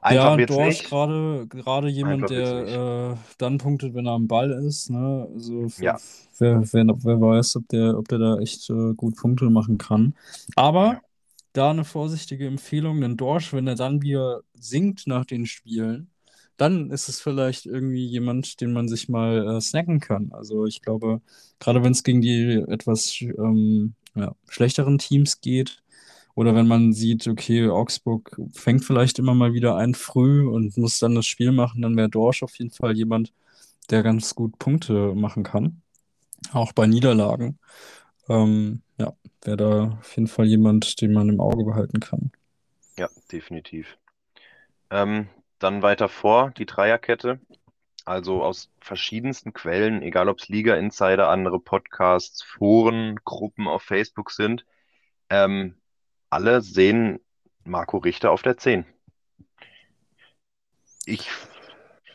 Einfach 0.00 0.36
ja, 0.36 0.36
wird's 0.36 0.58
Dorsch 0.58 0.82
gerade 0.84 1.46
gerade 1.48 1.88
jemand, 1.88 2.30
der 2.30 3.16
äh, 3.16 3.34
dann 3.38 3.58
punktet, 3.58 3.94
wenn 3.94 4.06
er 4.06 4.12
am 4.12 4.28
Ball 4.28 4.50
ist. 4.52 4.90
Ne? 4.90 5.28
Also 5.34 5.66
Ja, 5.76 6.00
wer, 6.38 6.62
wer, 6.72 6.84
wer 7.04 7.20
weiß, 7.20 7.56
ob 7.56 7.68
der, 7.68 7.98
ob 7.98 8.08
der 8.08 8.18
da 8.18 8.38
echt 8.38 8.68
äh, 8.70 8.94
gut 8.94 9.16
Punkte 9.16 9.50
machen 9.50 9.78
kann. 9.78 10.14
Aber 10.56 10.86
ja, 10.86 11.02
da 11.52 11.70
eine 11.70 11.84
vorsichtige 11.84 12.46
Empfehlung, 12.46 13.00
denn 13.00 13.16
Dorsch, 13.16 13.52
wenn 13.52 13.66
er 13.66 13.74
dann 13.74 14.02
wieder 14.02 14.42
sinkt 14.54 15.06
nach 15.06 15.24
den 15.24 15.46
Spielen, 15.46 16.10
dann 16.56 16.90
ist 16.90 17.08
es 17.08 17.20
vielleicht 17.20 17.66
irgendwie 17.66 18.06
jemand, 18.06 18.60
den 18.60 18.72
man 18.72 18.88
sich 18.88 19.08
mal 19.08 19.56
äh, 19.56 19.60
snacken 19.60 20.00
kann. 20.00 20.32
Also 20.32 20.66
ich 20.66 20.82
glaube, 20.82 21.20
gerade 21.58 21.82
wenn 21.82 21.92
es 21.92 22.04
gegen 22.04 22.20
die 22.20 22.64
etwas 22.68 23.20
ähm, 23.20 23.94
ja, 24.14 24.34
schlechteren 24.48 24.98
Teams 24.98 25.40
geht, 25.40 25.82
oder 26.34 26.54
wenn 26.54 26.66
man 26.66 26.92
sieht, 26.92 27.28
okay, 27.28 27.68
Augsburg 27.68 28.40
fängt 28.52 28.84
vielleicht 28.84 29.18
immer 29.18 29.34
mal 29.34 29.52
wieder 29.52 29.76
ein 29.76 29.94
früh 29.94 30.46
und 30.48 30.76
muss 30.78 30.98
dann 30.98 31.14
das 31.14 31.26
Spiel 31.26 31.52
machen, 31.52 31.82
dann 31.82 31.96
wäre 31.96 32.08
Dorsch 32.08 32.42
auf 32.42 32.56
jeden 32.58 32.70
Fall 32.70 32.96
jemand, 32.96 33.32
der 33.90 34.02
ganz 34.02 34.34
gut 34.34 34.58
Punkte 34.58 35.14
machen 35.14 35.42
kann, 35.42 35.82
auch 36.52 36.72
bei 36.72 36.86
Niederlagen. 36.86 37.58
Ähm, 38.28 38.82
ja, 39.02 39.12
wäre 39.42 39.56
da 39.56 39.98
auf 40.00 40.16
jeden 40.16 40.28
Fall 40.28 40.46
jemand, 40.46 41.00
den 41.00 41.12
man 41.12 41.28
im 41.28 41.40
Auge 41.40 41.64
behalten 41.64 42.00
kann. 42.00 42.30
ja, 42.96 43.08
definitiv. 43.30 43.98
Ähm, 44.90 45.28
dann 45.58 45.82
weiter 45.82 46.08
vor, 46.08 46.50
die 46.52 46.66
Dreierkette. 46.66 47.40
Also 48.04 48.42
aus 48.42 48.70
verschiedensten 48.80 49.52
Quellen, 49.52 50.02
egal 50.02 50.28
ob 50.28 50.40
es 50.40 50.48
Liga 50.48 50.74
Insider, 50.76 51.28
andere 51.28 51.60
Podcasts, 51.60 52.42
Foren, 52.42 53.16
Gruppen 53.24 53.68
auf 53.68 53.82
Facebook 53.82 54.30
sind, 54.32 54.66
ähm, 55.30 55.76
alle 56.30 56.62
sehen 56.62 57.20
Marco 57.64 57.98
Richter 57.98 58.32
auf 58.32 58.42
der 58.42 58.56
10. 58.56 58.86
Ich 61.06 61.30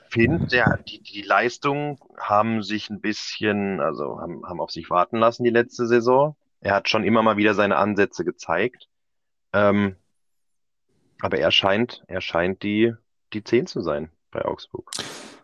finde, 0.10 0.64
die, 0.88 1.02
die 1.02 1.22
Leistungen 1.22 1.98
haben 2.18 2.64
sich 2.64 2.90
ein 2.90 3.02
bisschen, 3.02 3.80
also 3.80 4.20
haben, 4.20 4.46
haben 4.46 4.62
auf 4.62 4.72
sich 4.72 4.90
warten 4.90 5.18
lassen 5.18 5.44
die 5.44 5.50
letzte 5.50 5.88
Saison. 5.88 6.36
Er 6.62 6.76
hat 6.76 6.90
schon 6.90 7.04
immer 7.04 7.24
mal 7.24 7.38
wieder 7.38 7.54
seine 7.54 7.78
Ansätze 7.78 8.26
gezeigt. 8.26 8.88
Ähm, 9.54 9.96
aber 11.20 11.40
er 11.40 11.52
scheint, 11.52 12.04
er 12.08 12.22
scheint 12.22 12.64
die, 12.64 12.94
die 13.34 13.44
10 13.44 13.68
zu 13.68 13.82
sein 13.82 14.10
bei 14.32 14.46
Augsburg. 14.46 14.92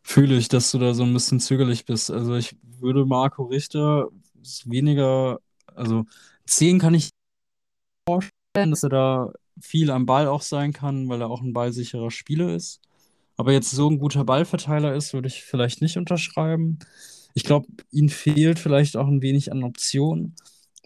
Fühle 0.03 0.35
ich, 0.35 0.49
dass 0.49 0.71
du 0.71 0.79
da 0.79 0.93
so 0.93 1.03
ein 1.03 1.13
bisschen 1.13 1.39
zögerlich 1.39 1.85
bist. 1.85 2.11
Also 2.11 2.35
ich 2.35 2.55
würde 2.79 3.05
Marco 3.05 3.43
Richter 3.43 4.09
weniger, 4.65 5.39
also 5.73 6.05
10 6.45 6.79
kann 6.79 6.93
ich 6.93 7.09
vorstellen, 8.07 8.71
dass 8.71 8.83
er 8.83 8.89
da 8.89 9.33
viel 9.61 9.91
am 9.91 10.05
Ball 10.05 10.27
auch 10.27 10.41
sein 10.41 10.73
kann, 10.73 11.07
weil 11.09 11.21
er 11.21 11.29
auch 11.29 11.41
ein 11.41 11.53
ballsicherer 11.53 12.11
Spieler 12.11 12.53
ist. 12.53 12.81
Aber 13.37 13.51
jetzt 13.51 13.71
so 13.71 13.89
ein 13.89 13.97
guter 13.97 14.25
Ballverteiler 14.25 14.93
ist, 14.93 15.13
würde 15.13 15.27
ich 15.27 15.43
vielleicht 15.43 15.81
nicht 15.81 15.97
unterschreiben. 15.97 16.79
Ich 17.33 17.43
glaube, 17.43 17.67
ihm 17.91 18.09
fehlt 18.09 18.59
vielleicht 18.59 18.95
auch 18.95 19.07
ein 19.07 19.21
wenig 19.21 19.51
an 19.51 19.63
Optionen. 19.63 20.35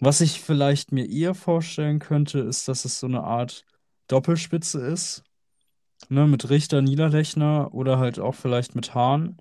Was 0.00 0.20
ich 0.20 0.40
vielleicht 0.40 0.92
mir 0.92 1.08
eher 1.08 1.34
vorstellen 1.34 1.98
könnte, 1.98 2.40
ist, 2.40 2.68
dass 2.68 2.84
es 2.84 3.00
so 3.00 3.06
eine 3.06 3.22
Art 3.24 3.64
Doppelspitze 4.06 4.80
ist, 4.80 5.24
ne, 6.08 6.26
mit 6.26 6.50
Richter, 6.50 6.82
Niederlechner 6.82 7.74
oder 7.74 7.98
halt 7.98 8.18
auch 8.18 8.34
vielleicht 8.34 8.74
mit 8.74 8.94
Hahn. 8.94 9.38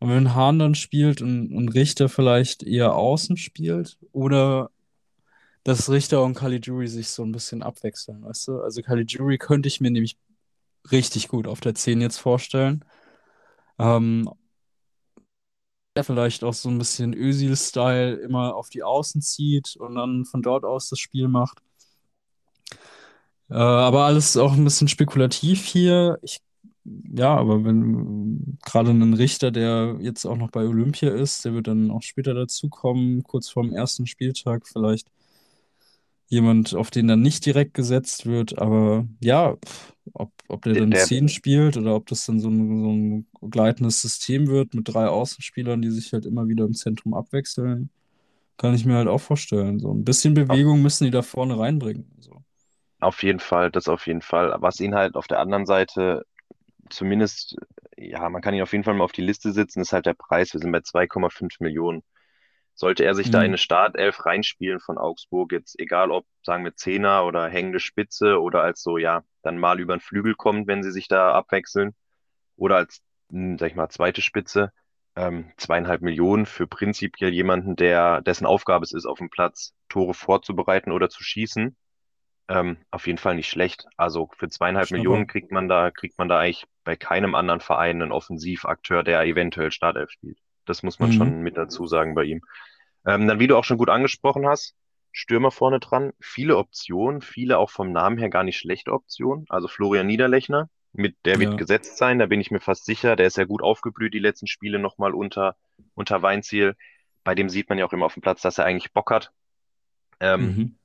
Und 0.00 0.10
wenn 0.10 0.34
Hahn 0.34 0.58
dann 0.58 0.74
spielt 0.74 1.22
und, 1.22 1.52
und 1.52 1.70
Richter 1.70 2.08
vielleicht 2.08 2.62
eher 2.62 2.94
außen 2.94 3.36
spielt 3.36 3.98
oder 4.12 4.70
dass 5.64 5.90
Richter 5.90 6.22
und 6.22 6.34
Caligiuri 6.34 6.88
sich 6.88 7.08
so 7.08 7.24
ein 7.24 7.32
bisschen 7.32 7.62
abwechseln, 7.62 8.22
weißt 8.24 8.48
du? 8.48 8.60
Also 8.60 8.82
Caligiuri 8.82 9.38
könnte 9.38 9.68
ich 9.68 9.80
mir 9.80 9.90
nämlich 9.90 10.16
richtig 10.92 11.28
gut 11.28 11.48
auf 11.48 11.60
der 11.60 11.74
10 11.74 12.00
jetzt 12.00 12.18
vorstellen. 12.18 12.84
Ähm, 13.78 14.30
der 15.96 16.04
vielleicht 16.04 16.44
auch 16.44 16.54
so 16.54 16.68
ein 16.68 16.78
bisschen 16.78 17.14
Özil-Style 17.14 18.14
immer 18.16 18.54
auf 18.54 18.68
die 18.68 18.82
Außen 18.82 19.22
zieht 19.22 19.76
und 19.76 19.94
dann 19.96 20.24
von 20.24 20.42
dort 20.42 20.64
aus 20.64 20.88
das 20.88 20.98
Spiel 20.98 21.28
macht. 21.28 21.58
Äh, 23.48 23.54
aber 23.54 24.04
alles 24.04 24.36
auch 24.36 24.52
ein 24.52 24.64
bisschen 24.64 24.88
spekulativ 24.88 25.64
hier. 25.64 26.18
Ich, 26.22 26.40
ja, 26.84 27.34
aber 27.36 27.64
wenn 27.64 28.58
gerade 28.64 28.90
ein 28.90 29.14
Richter, 29.14 29.50
der 29.50 29.96
jetzt 30.00 30.24
auch 30.26 30.36
noch 30.36 30.50
bei 30.50 30.64
Olympia 30.66 31.10
ist, 31.10 31.44
der 31.44 31.54
wird 31.54 31.68
dann 31.68 31.90
auch 31.90 32.02
später 32.02 32.34
dazukommen, 32.34 33.22
kurz 33.22 33.48
vorm 33.48 33.72
ersten 33.72 34.06
Spieltag 34.06 34.66
vielleicht 34.66 35.08
jemand, 36.28 36.74
auf 36.74 36.90
den 36.90 37.08
dann 37.08 37.22
nicht 37.22 37.46
direkt 37.46 37.74
gesetzt 37.74 38.26
wird. 38.26 38.58
Aber 38.58 39.06
ja, 39.20 39.56
ob, 40.12 40.32
ob 40.48 40.62
der 40.62 40.74
dann 40.74 40.90
der, 40.90 41.04
10 41.04 41.28
spielt 41.28 41.76
oder 41.76 41.94
ob 41.94 42.06
das 42.06 42.26
dann 42.26 42.40
so 42.40 42.48
ein, 42.48 42.80
so 42.80 42.90
ein 42.90 43.50
gleitendes 43.50 44.02
System 44.02 44.48
wird 44.48 44.74
mit 44.74 44.88
drei 44.92 45.06
Außenspielern, 45.06 45.82
die 45.82 45.90
sich 45.90 46.12
halt 46.12 46.26
immer 46.26 46.48
wieder 46.48 46.64
im 46.64 46.74
Zentrum 46.74 47.14
abwechseln, 47.14 47.90
kann 48.56 48.74
ich 48.74 48.84
mir 48.84 48.94
halt 48.94 49.08
auch 49.08 49.20
vorstellen. 49.20 49.78
So 49.80 49.92
ein 49.92 50.04
bisschen 50.04 50.34
Bewegung 50.34 50.82
müssen 50.82 51.04
die 51.04 51.10
da 51.10 51.22
vorne 51.22 51.58
reinbringen. 51.58 52.10
So. 52.20 52.42
auf 53.00 53.22
jeden 53.22 53.40
Fall, 53.40 53.70
das 53.70 53.88
auf 53.88 54.06
jeden 54.06 54.22
Fall. 54.22 54.54
Was 54.60 54.80
ihn 54.80 54.94
halt 54.94 55.14
auf 55.16 55.26
der 55.28 55.40
anderen 55.40 55.66
Seite 55.66 56.24
zumindest, 56.90 57.56
ja, 57.96 58.28
man 58.28 58.42
kann 58.42 58.54
ihn 58.54 58.62
auf 58.62 58.72
jeden 58.72 58.84
Fall 58.84 58.94
mal 58.94 59.04
auf 59.04 59.12
die 59.12 59.22
Liste 59.22 59.52
setzen, 59.52 59.80
ist 59.80 59.92
halt 59.92 60.06
der 60.06 60.14
Preis. 60.14 60.52
Wir 60.52 60.60
sind 60.60 60.72
bei 60.72 60.78
2,5 60.80 61.56
Millionen. 61.60 62.02
Sollte 62.76 63.04
er 63.04 63.16
sich 63.16 63.30
da 63.30 63.40
in 63.40 63.46
Mhm. 63.46 63.50
eine 63.52 63.58
Startelf 63.58 64.26
reinspielen 64.26 64.80
von 64.80 64.98
Augsburg, 64.98 65.52
jetzt 65.52 65.80
egal 65.80 66.12
ob, 66.12 66.26
sagen 66.44 66.64
wir, 66.64 66.76
Zehner 66.76 67.24
oder 67.26 67.48
hängende 67.48 67.80
Spitze 67.80 68.40
oder 68.40 68.62
als 68.62 68.82
so, 68.82 68.98
ja, 68.98 69.24
dann 69.42 69.58
mal 69.58 69.80
über 69.80 69.96
den 69.96 70.00
Flügel 70.00 70.36
kommt, 70.36 70.68
wenn 70.68 70.82
sie 70.84 70.92
sich 70.92 71.08
da 71.08 71.32
abwechseln, 71.34 71.94
oder 72.56 72.76
als, 72.76 73.00
mh, 73.30 73.56
sag 73.58 73.68
ich 73.70 73.76
mal, 73.76 73.88
zweite 73.90 74.22
Spitze, 74.22 74.72
ähm, 75.16 75.52
zweieinhalb 75.56 76.02
Millionen 76.02 76.46
für 76.46 76.66
prinzipiell 76.66 77.32
jemanden, 77.32 77.76
der, 77.76 78.20
dessen 78.22 78.46
Aufgabe 78.46 78.84
es 78.84 78.92
ist, 78.92 79.06
auf 79.06 79.18
dem 79.18 79.30
Platz 79.30 79.74
Tore 79.88 80.14
vorzubereiten 80.14 80.92
oder 80.92 81.08
zu 81.10 81.22
schießen, 81.24 81.76
ähm, 82.48 82.78
auf 82.90 83.06
jeden 83.06 83.18
Fall 83.18 83.36
nicht 83.36 83.48
schlecht. 83.50 83.86
Also 83.96 84.30
für 84.36 84.48
zweieinhalb 84.48 84.90
Millionen 84.90 85.26
Schnapper. 85.26 85.28
kriegt 85.28 85.52
man 85.52 85.68
da, 85.68 85.90
kriegt 85.92 86.18
man 86.18 86.28
da 86.28 86.40
eigentlich 86.40 86.66
bei 86.84 86.96
keinem 86.96 87.34
anderen 87.36 87.60
Verein 87.60 88.02
einen 88.02 88.12
Offensivakteur, 88.12 89.02
der 89.04 89.22
eventuell 89.24 89.72
Startelf 89.72 90.10
spielt. 90.10 90.38
Das 90.66 90.82
muss 90.82 90.98
man 90.98 91.10
Mhm. 91.10 91.12
schon 91.12 91.40
mit 91.42 91.56
dazu 91.56 91.86
sagen 91.86 92.14
bei 92.14 92.24
ihm. 92.24 92.42
Ähm, 93.06 93.26
dann, 93.28 93.38
wie 93.38 93.46
du 93.46 93.56
auch 93.56 93.64
schon 93.64 93.78
gut 93.78 93.90
angesprochen 93.90 94.46
hast, 94.46 94.74
Stürmer 95.12 95.50
vorne 95.50 95.80
dran, 95.80 96.12
viele 96.20 96.56
Optionen, 96.58 97.22
viele 97.22 97.58
auch 97.58 97.70
vom 97.70 97.92
Namen 97.92 98.18
her 98.18 98.28
gar 98.30 98.44
nicht 98.44 98.58
schlechte 98.58 98.92
Optionen. 98.92 99.46
Also 99.48 99.68
Florian 99.68 100.06
Niederlechner, 100.06 100.68
mit 100.92 101.16
der 101.24 101.40
wird 101.40 101.50
Ja. 101.52 101.56
gesetzt 101.56 101.96
sein, 101.98 102.18
da 102.18 102.26
bin 102.26 102.40
ich 102.40 102.50
mir 102.50 102.60
fast 102.60 102.84
sicher. 102.84 103.16
Der 103.16 103.26
ist 103.26 103.36
ja 103.38 103.44
gut 103.44 103.62
aufgeblüht, 103.62 104.14
die 104.14 104.18
letzten 104.18 104.46
Spiele 104.46 104.78
nochmal 104.78 105.14
unter, 105.14 105.56
unter 105.94 106.22
Weinziel. 106.22 106.76
Bei 107.24 107.34
dem 107.34 107.48
sieht 107.48 107.68
man 107.68 107.78
ja 107.78 107.86
auch 107.86 107.92
immer 107.92 108.06
auf 108.06 108.14
dem 108.14 108.22
Platz, 108.22 108.42
dass 108.42 108.58
er 108.58 108.64
eigentlich 108.66 108.92
Bock 108.92 109.10
hat. 109.10 109.32
Ähm, 110.20 110.58
Mhm. 110.58 110.76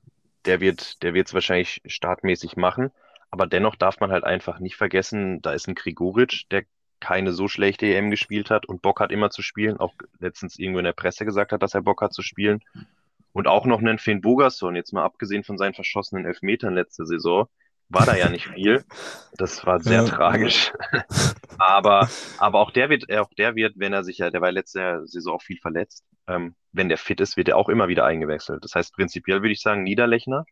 der 0.46 0.62
wird, 0.62 1.04
der 1.04 1.14
wird 1.14 1.28
es 1.28 1.34
wahrscheinlich 1.34 1.82
startmäßig 1.86 2.58
machen. 2.58 2.92
Aber 3.32 3.48
dennoch 3.48 3.76
darf 3.76 4.00
man 4.00 4.12
halt 4.12 4.24
einfach 4.24 4.60
nicht 4.60 4.76
vergessen, 4.76 5.42
da 5.42 5.54
ist 5.54 5.68
ein 5.68 5.76
Grigoric, 5.76 6.50
der 6.52 6.66
keine 7.02 7.34
so 7.34 7.50
schlechte 7.50 7.88
EM 7.88 8.12
gespielt 8.12 8.52
hat 8.52 8.68
und 8.68 8.84
Bock 8.84 9.02
hat 9.02 9.12
immer 9.12 9.32
zu 9.32 9.44
spielen. 9.44 9.78
Auch 9.80 9.96
letztens 10.20 10.60
irgendwo 10.60 10.80
in 10.80 10.86
der 10.86 10.94
Presse 10.94 11.26
gesagt 11.26 11.54
hat, 11.54 11.64
dass 11.64 11.76
er 11.76 11.84
Bock 11.84 12.02
hat 12.02 12.14
zu 12.14 12.24
spielen. 12.24 12.62
Und 13.34 13.48
auch 13.48 13.66
noch 13.66 13.80
einen 13.80 14.00
Finn 14.00 14.22
Bogason, 14.22 14.76
jetzt 14.76 14.94
mal 14.94 15.04
abgesehen 15.06 15.44
von 15.44 15.58
seinen 15.58 15.74
verschossenen 15.76 16.26
Elfmetern 16.26 16.76
letzte 16.76 17.06
Saison, 17.06 17.48
war 17.90 18.06
da 18.06 18.16
ja 18.16 18.30
nicht 18.30 18.48
viel. 18.50 18.86
Das 19.38 19.66
war 19.66 19.82
sehr 19.82 20.04
Ja. 20.04 20.04
tragisch. 20.04 20.74
Aber, 21.58 22.12
aber 22.38 22.60
auch 22.60 22.72
der 22.72 22.90
wird, 22.90 23.12
auch 23.14 23.30
der 23.38 23.56
wird, 23.56 23.76
wenn 23.78 23.94
er 23.94 24.04
sich 24.04 24.18
ja, 24.20 24.32
der 24.32 24.42
war 24.42 24.52
letzte 24.52 25.06
Saison 25.08 25.36
auch 25.36 25.44
viel 25.44 25.60
verletzt. 25.60 26.06
Ähm, 26.28 26.56
wenn 26.72 26.90
der 26.90 26.98
fit 26.98 27.22
ist, 27.22 27.38
wird 27.38 27.50
er 27.50 27.58
auch 27.58 27.70
immer 27.70 27.88
wieder 27.88 28.06
eingewechselt. 28.06 28.64
Das 28.64 28.76
heißt, 28.76 28.94
prinzipiell 28.96 29.42
würde 29.44 29.54
ich 29.54 29.62
sagen, 29.62 29.84
Niederlechner, 29.84 30.46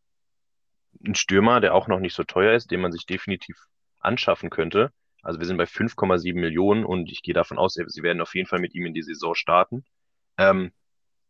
ein 1.06 1.16
Stürmer, 1.16 1.62
der 1.62 1.74
auch 1.76 1.88
noch 1.88 2.00
nicht 2.00 2.16
so 2.16 2.24
teuer 2.24 2.54
ist, 2.54 2.72
den 2.72 2.82
man 2.82 2.92
sich 2.92 3.06
definitiv 3.06 3.58
anschaffen 4.00 4.50
könnte. 4.50 4.92
Also 5.22 5.40
wir 5.40 5.46
sind 5.46 5.58
bei 5.58 5.66
5,7 5.66 6.40
Millionen 6.40 6.86
und 6.86 7.12
ich 7.12 7.22
gehe 7.22 7.34
davon 7.34 7.58
aus, 7.58 7.74
sie 7.74 8.04
werden 8.04 8.22
auf 8.22 8.36
jeden 8.36 8.48
Fall 8.48 8.60
mit 8.60 8.74
ihm 8.74 8.86
in 8.86 8.94
die 8.94 9.04
Saison 9.04 9.36
starten. 9.36 9.86
Ähm, 10.38 10.72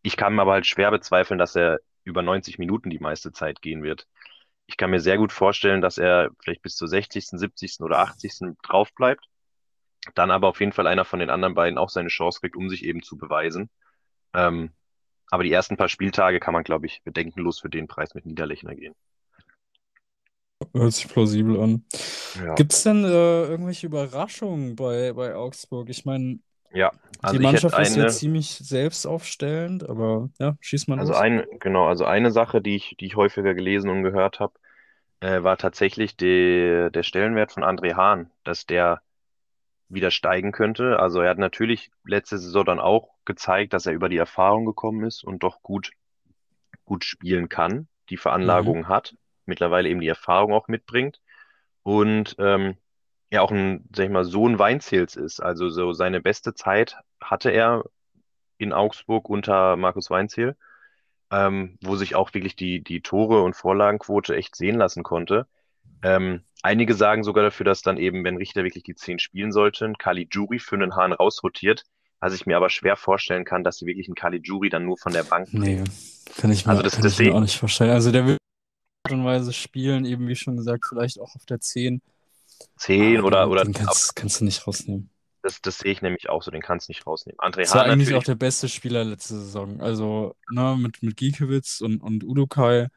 ich 0.02 0.18
kann 0.18 0.36
mir 0.36 0.44
aber 0.44 0.54
halt 0.54 0.68
schwer 0.68 0.92
bezweifeln, 0.92 1.38
dass 1.38 1.56
er 1.56 1.80
über 2.04 2.22
90 2.22 2.60
Minuten 2.60 2.90
die 2.90 3.00
meiste 3.00 3.32
Zeit 3.32 3.62
gehen 3.62 3.84
wird. 3.84 4.08
Ich 4.68 4.78
kann 4.78 4.92
mir 4.92 5.00
sehr 5.00 5.18
gut 5.18 5.32
vorstellen, 5.32 5.82
dass 5.82 5.98
er 5.98 6.30
vielleicht 6.40 6.62
bis 6.62 6.76
zur 6.76 6.88
60., 6.88 7.28
70. 7.28 7.82
oder 7.82 8.00
80. 8.00 8.58
drauf 8.62 8.94
bleibt. 8.94 9.26
Dann 10.16 10.32
aber 10.32 10.48
auf 10.48 10.60
jeden 10.60 10.72
Fall 10.72 10.88
einer 10.88 11.06
von 11.06 11.20
den 11.20 11.30
anderen 11.30 11.56
beiden 11.56 11.78
auch 11.78 11.90
seine 11.90 12.10
Chance 12.10 12.40
kriegt, 12.40 12.56
um 12.56 12.70
sich 12.70 12.86
eben 12.86 13.02
zu 13.04 13.18
beweisen. 13.18 13.70
Ähm, 14.34 14.72
aber 15.32 15.44
die 15.44 15.52
ersten 15.52 15.78
paar 15.78 15.90
Spieltage 15.90 16.40
kann 16.40 16.54
man, 16.54 16.64
glaube 16.64 16.86
ich, 16.86 17.02
bedenkenlos 17.04 17.60
für 17.60 17.70
den 17.70 17.88
Preis 17.88 18.16
mit 18.16 18.26
Niederlechner 18.26 18.76
gehen. 18.76 18.96
Hört 20.74 20.94
sich 20.94 21.08
plausibel 21.08 21.60
an. 21.62 21.86
Ja. 22.34 22.56
Gibt 22.56 22.74
es 22.74 22.84
denn 22.84 23.04
äh, 23.06 23.08
irgendwelche 23.48 23.88
Überraschungen 23.88 24.76
bei, 24.76 25.14
bei 25.14 25.36
Augsburg? 25.36 25.90
Ich 25.90 26.06
meine, 26.06 26.40
Ja, 26.72 26.92
also 27.22 27.38
Die 27.38 27.40
Mannschaft 27.40 27.80
ist 27.80 27.96
ja 27.96 28.08
eine, 28.08 28.08
ziemlich 28.08 28.50
selbstaufstellend, 28.52 29.90
aber 29.90 30.32
ja, 30.40 30.58
schieß 30.62 30.88
mal 30.88 30.96
also 30.96 31.14
los. 31.14 31.24
eine, 31.24 31.48
genau, 31.60 31.88
also 31.88 32.06
eine 32.06 32.32
Sache, 32.32 32.62
die 32.62 32.76
ich, 32.76 32.96
die 33.00 33.06
ich 33.06 33.16
häufiger 33.16 33.54
gelesen 33.54 33.90
und 33.90 34.04
gehört 34.04 34.40
habe, 34.40 34.54
äh, 35.22 35.44
war 35.44 35.58
tatsächlich 35.58 36.18
die, 36.18 36.90
der 36.94 37.04
Stellenwert 37.04 37.52
von 37.54 37.64
André 37.64 37.96
Hahn, 37.96 38.32
dass 38.44 38.66
der 38.66 39.02
wieder 39.90 40.12
steigen 40.12 40.52
könnte. 40.52 41.00
Also 41.00 41.22
er 41.22 41.32
hat 41.32 41.40
natürlich 41.40 41.92
letzte 42.06 42.40
Saison 42.40 42.66
dann 42.66 42.80
auch 42.80 43.10
gezeigt, 43.26 43.74
dass 43.74 43.86
er 43.88 43.94
über 43.94 44.10
die 44.10 44.18
Erfahrung 44.18 44.66
gekommen 44.66 45.06
ist 45.06 45.24
und 45.24 45.44
doch 45.44 45.62
gut, 45.64 45.92
gut 46.86 47.06
spielen 47.06 47.50
kann, 47.50 47.88
die 48.10 48.18
Mhm. 48.36 48.78
Veranlagung 48.78 48.88
hat, 48.88 49.16
mittlerweile 49.50 49.90
eben 49.90 50.00
die 50.00 50.08
Erfahrung 50.08 50.54
auch 50.54 50.68
mitbringt 50.68 51.20
und 51.84 52.36
ähm, 52.40 52.78
ja 53.32 53.42
auch 53.42 53.52
ein, 53.52 53.88
sag 53.94 54.06
ich 54.06 54.12
mal, 54.12 54.26
Sohn 54.26 54.58
Weinzierls 54.60 55.16
ist. 55.16 55.40
Also 55.40 55.70
so 55.70 55.94
seine 55.94 56.22
beste 56.22 56.54
Zeit 56.54 56.98
hatte 57.22 57.52
er 57.52 57.84
in 58.58 58.74
Augsburg 58.74 59.30
unter 59.30 59.76
Markus 59.76 60.10
Weinziel, 60.10 60.56
ähm, 61.32 61.78
wo 61.82 61.96
sich 61.96 62.16
auch 62.16 62.34
wirklich 62.34 62.56
die, 62.56 62.84
die 62.84 63.02
Tore- 63.02 63.44
und 63.44 63.56
Vorlagenquote 63.56 64.36
echt 64.36 64.56
sehen 64.56 64.78
lassen 64.78 65.04
konnte. 65.04 65.48
Ähm, 66.02 66.44
einige 66.64 66.94
sagen 66.94 67.24
sogar 67.24 67.44
dafür, 67.44 67.66
dass 67.66 67.82
dann 67.82 67.98
eben, 67.98 68.24
wenn 68.24 68.38
Richter 68.38 68.64
wirklich 68.64 68.84
die 68.84 68.96
zehn 68.96 69.20
spielen 69.20 69.52
sollten, 69.52 69.98
Caligiuri 69.98 70.60
für 70.60 70.76
einen 70.76 70.96
Hahn 70.96 71.14
rausrotiert, 71.14 71.84
was 72.20 72.34
ich 72.34 72.46
mir 72.46 72.58
aber 72.58 72.70
schwer 72.70 72.96
vorstellen 72.96 73.46
kann, 73.46 73.64
dass 73.64 73.78
sie 73.78 73.86
wirklich 73.86 74.08
einen 74.08 74.16
Caligiuri 74.16 74.70
dann 74.70 74.86
nur 74.86 74.98
von 74.98 75.14
der 75.14 75.24
Bank 75.24 75.54
Nee, 75.54 75.76
bringen. 75.76 75.92
kann 76.38 76.52
ich 76.52 76.66
Also 76.66 76.80
mir, 76.80 76.84
das, 76.84 76.94
kann 76.94 77.04
das 77.04 77.20
ich 77.20 77.28
mir 77.28 77.36
auch 77.36 77.42
nicht 77.42 77.58
vorstellen. 77.58 77.92
Also 77.92 78.12
der 78.12 78.26
will 78.26 78.39
Art 79.04 79.14
und 79.14 79.26
Weise 79.26 79.54
spielen, 79.54 80.06
eben 80.06 80.28
wie 80.28 80.36
schon 80.36 80.58
gesagt, 80.58 80.86
vielleicht 80.88 81.20
auch 81.20 81.36
auf 81.36 81.46
der 81.46 81.60
10. 81.60 82.02
zehn 82.78 83.18
Aber 83.18 83.28
oder, 83.28 83.46
den, 83.46 83.50
oder 83.52 83.64
den 83.64 83.74
kannst, 83.74 84.16
kannst 84.16 84.42
du 84.42 84.46
nicht 84.46 84.66
rausnehmen. 84.68 85.10
das, 85.42 85.62
das 85.62 85.80
sehe 85.80 85.92
ich 85.92 86.02
nämlich 86.02 86.30
auch 86.30 86.44
so, 86.44 86.52
den 86.52 86.62
kannst 86.62 86.88
du 86.88 86.92
nicht 86.92 87.06
rausnehmen. 87.08 87.40
André 87.40 87.62
Es 87.62 87.74
war 87.74 87.84
Hahn 87.84 87.92
eigentlich 87.92 88.14
auch 88.14 88.24
der 88.24 88.36
beste 88.36 88.68
Spieler 88.68 89.04
letzte 89.04 89.36
Saison. 89.36 89.82
Also, 89.82 90.36
ne, 90.52 90.78
mit, 90.78 91.02
mit 91.02 91.16
Giekewitz 91.18 91.82
und, 91.82 92.02
und 92.02 92.24
Udukai. 92.24 92.82
ja, 92.82 92.90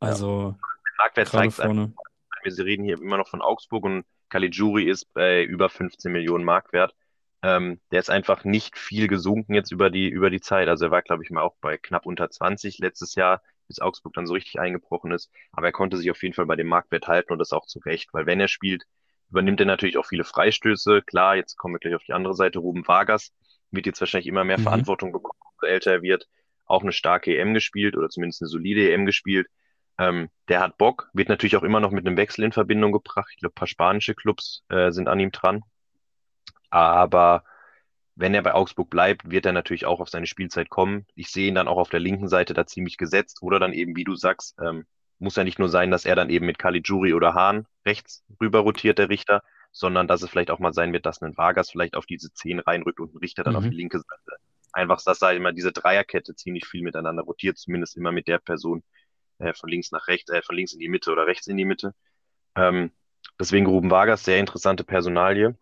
Also, 0.00 0.56
Marktwert 0.98 1.30
gerade 1.30 1.50
zeigt 1.50 1.54
vorne. 1.54 1.94
Wir 2.42 2.64
reden 2.64 2.84
hier 2.84 3.00
immer 3.00 3.16
noch 3.16 3.28
von 3.28 3.40
Augsburg 3.40 3.84
und 3.84 4.04
Caligiuri 4.28 4.84
ist 4.84 5.12
bei 5.14 5.42
über 5.44 5.70
15 5.70 6.12
Millionen 6.12 6.44
Marktwert. 6.44 6.94
Ähm, 7.42 7.80
der 7.90 8.00
ist 8.00 8.10
einfach 8.10 8.44
nicht 8.44 8.76
viel 8.76 9.06
gesunken 9.06 9.54
jetzt 9.54 9.70
über 9.70 9.90
die, 9.90 10.08
über 10.08 10.28
die 10.30 10.40
Zeit. 10.40 10.68
Also 10.68 10.86
er 10.86 10.90
war, 10.90 11.02
glaube 11.02 11.22
ich, 11.22 11.30
mal 11.30 11.42
auch 11.42 11.54
bei 11.60 11.78
knapp 11.78 12.04
unter 12.04 12.28
20 12.30 12.78
letztes 12.78 13.14
Jahr, 13.14 13.42
bis 13.68 13.80
Augsburg 13.80 14.14
dann 14.14 14.26
so 14.26 14.34
richtig 14.34 14.58
eingebrochen 14.60 15.12
ist. 15.12 15.30
Aber 15.52 15.66
er 15.66 15.72
konnte 15.72 15.96
sich 15.96 16.10
auf 16.10 16.22
jeden 16.22 16.34
Fall 16.34 16.46
bei 16.46 16.56
dem 16.56 16.68
Marktwert 16.68 17.08
halten 17.08 17.32
und 17.32 17.38
das 17.38 17.52
auch 17.52 17.66
zu 17.66 17.78
Recht, 17.80 18.10
weil 18.12 18.26
wenn 18.26 18.40
er 18.40 18.48
spielt, 18.48 18.84
übernimmt 19.30 19.60
er 19.60 19.66
natürlich 19.66 19.98
auch 19.98 20.06
viele 20.06 20.24
Freistöße. 20.24 21.02
Klar, 21.02 21.36
jetzt 21.36 21.56
kommen 21.56 21.74
wir 21.74 21.78
gleich 21.78 21.94
auf 21.94 22.04
die 22.04 22.12
andere 22.12 22.34
Seite. 22.34 22.58
Ruben 22.58 22.86
Vargas 22.86 23.32
wird 23.70 23.86
jetzt 23.86 24.00
wahrscheinlich 24.00 24.28
immer 24.28 24.44
mehr 24.44 24.58
Mhm. 24.58 24.62
Verantwortung 24.62 25.12
bekommen, 25.12 25.40
so 25.60 25.66
älter 25.66 25.92
er 25.92 26.02
wird. 26.02 26.28
Auch 26.66 26.82
eine 26.82 26.92
starke 26.92 27.36
EM 27.36 27.54
gespielt 27.54 27.96
oder 27.96 28.08
zumindest 28.08 28.42
eine 28.42 28.48
solide 28.48 28.90
EM 28.90 29.06
gespielt. 29.06 29.48
Ähm, 29.98 30.30
der 30.48 30.60
hat 30.60 30.78
Bock, 30.78 31.08
wird 31.12 31.28
natürlich 31.28 31.56
auch 31.56 31.62
immer 31.62 31.80
noch 31.80 31.90
mit 31.90 32.06
einem 32.06 32.16
Wechsel 32.16 32.44
in 32.44 32.52
Verbindung 32.52 32.92
gebracht. 32.92 33.28
Ich 33.32 33.38
glaube, 33.40 33.52
ein 33.52 33.54
paar 33.54 33.68
spanische 33.68 34.14
Clubs 34.14 34.64
äh, 34.68 34.90
sind 34.90 35.08
an 35.08 35.20
ihm 35.20 35.30
dran. 35.32 35.62
Aber 36.70 37.44
wenn 38.16 38.34
er 38.34 38.42
bei 38.42 38.54
Augsburg 38.54 38.90
bleibt, 38.90 39.30
wird 39.30 39.46
er 39.46 39.52
natürlich 39.52 39.86
auch 39.86 40.00
auf 40.00 40.08
seine 40.08 40.26
Spielzeit 40.26 40.68
kommen. 40.70 41.06
Ich 41.14 41.30
sehe 41.30 41.48
ihn 41.48 41.54
dann 41.54 41.68
auch 41.68 41.78
auf 41.78 41.90
der 41.90 42.00
linken 42.00 42.28
Seite 42.28 42.54
da 42.54 42.66
ziemlich 42.66 42.96
gesetzt. 42.96 43.38
Oder 43.42 43.58
dann 43.58 43.72
eben, 43.72 43.96
wie 43.96 44.04
du 44.04 44.14
sagst, 44.14 44.56
ähm, 44.60 44.86
muss 45.18 45.36
ja 45.36 45.44
nicht 45.44 45.58
nur 45.58 45.68
sein, 45.68 45.90
dass 45.90 46.04
er 46.04 46.16
dann 46.16 46.30
eben 46.30 46.46
mit 46.46 46.58
Caligiuri 46.58 47.14
oder 47.14 47.34
Hahn 47.34 47.66
rechts 47.86 48.24
rüber 48.40 48.60
rotiert, 48.60 48.98
der 48.98 49.08
Richter, 49.08 49.42
sondern 49.72 50.06
dass 50.08 50.22
es 50.22 50.30
vielleicht 50.30 50.50
auch 50.50 50.58
mal 50.60 50.72
sein 50.72 50.92
wird, 50.92 51.06
dass 51.06 51.22
ein 51.22 51.36
Vargas 51.36 51.70
vielleicht 51.70 51.96
auf 51.96 52.06
diese 52.06 52.32
Zehn 52.32 52.60
reinrückt 52.60 53.00
und 53.00 53.14
ein 53.14 53.18
Richter 53.18 53.42
dann 53.44 53.56
auf 53.56 53.64
die 53.64 53.70
Mhm. 53.70 53.76
linke 53.76 53.98
Seite. 53.98 54.36
Einfach, 54.72 55.00
dass 55.02 55.18
da 55.18 55.30
immer 55.32 55.52
diese 55.52 55.72
Dreierkette 55.72 56.34
ziemlich 56.34 56.66
viel 56.66 56.82
miteinander 56.82 57.22
rotiert, 57.22 57.58
zumindest 57.58 57.96
immer 57.96 58.12
mit 58.12 58.28
der 58.28 58.38
Person 58.38 58.82
äh, 59.38 59.52
von 59.54 59.68
links 59.70 59.90
nach 59.92 60.06
rechts, 60.08 60.30
äh, 60.30 60.42
von 60.42 60.56
links 60.56 60.72
in 60.72 60.80
die 60.80 60.88
Mitte 60.88 61.10
oder 61.12 61.26
rechts 61.26 61.46
in 61.46 61.56
die 61.56 61.64
Mitte. 61.64 61.94
Ähm, 62.56 62.92
deswegen 63.38 63.66
Ruben 63.66 63.90
Vargas, 63.90 64.24
sehr 64.24 64.38
interessante 64.40 64.84
Personalie. 64.84 65.56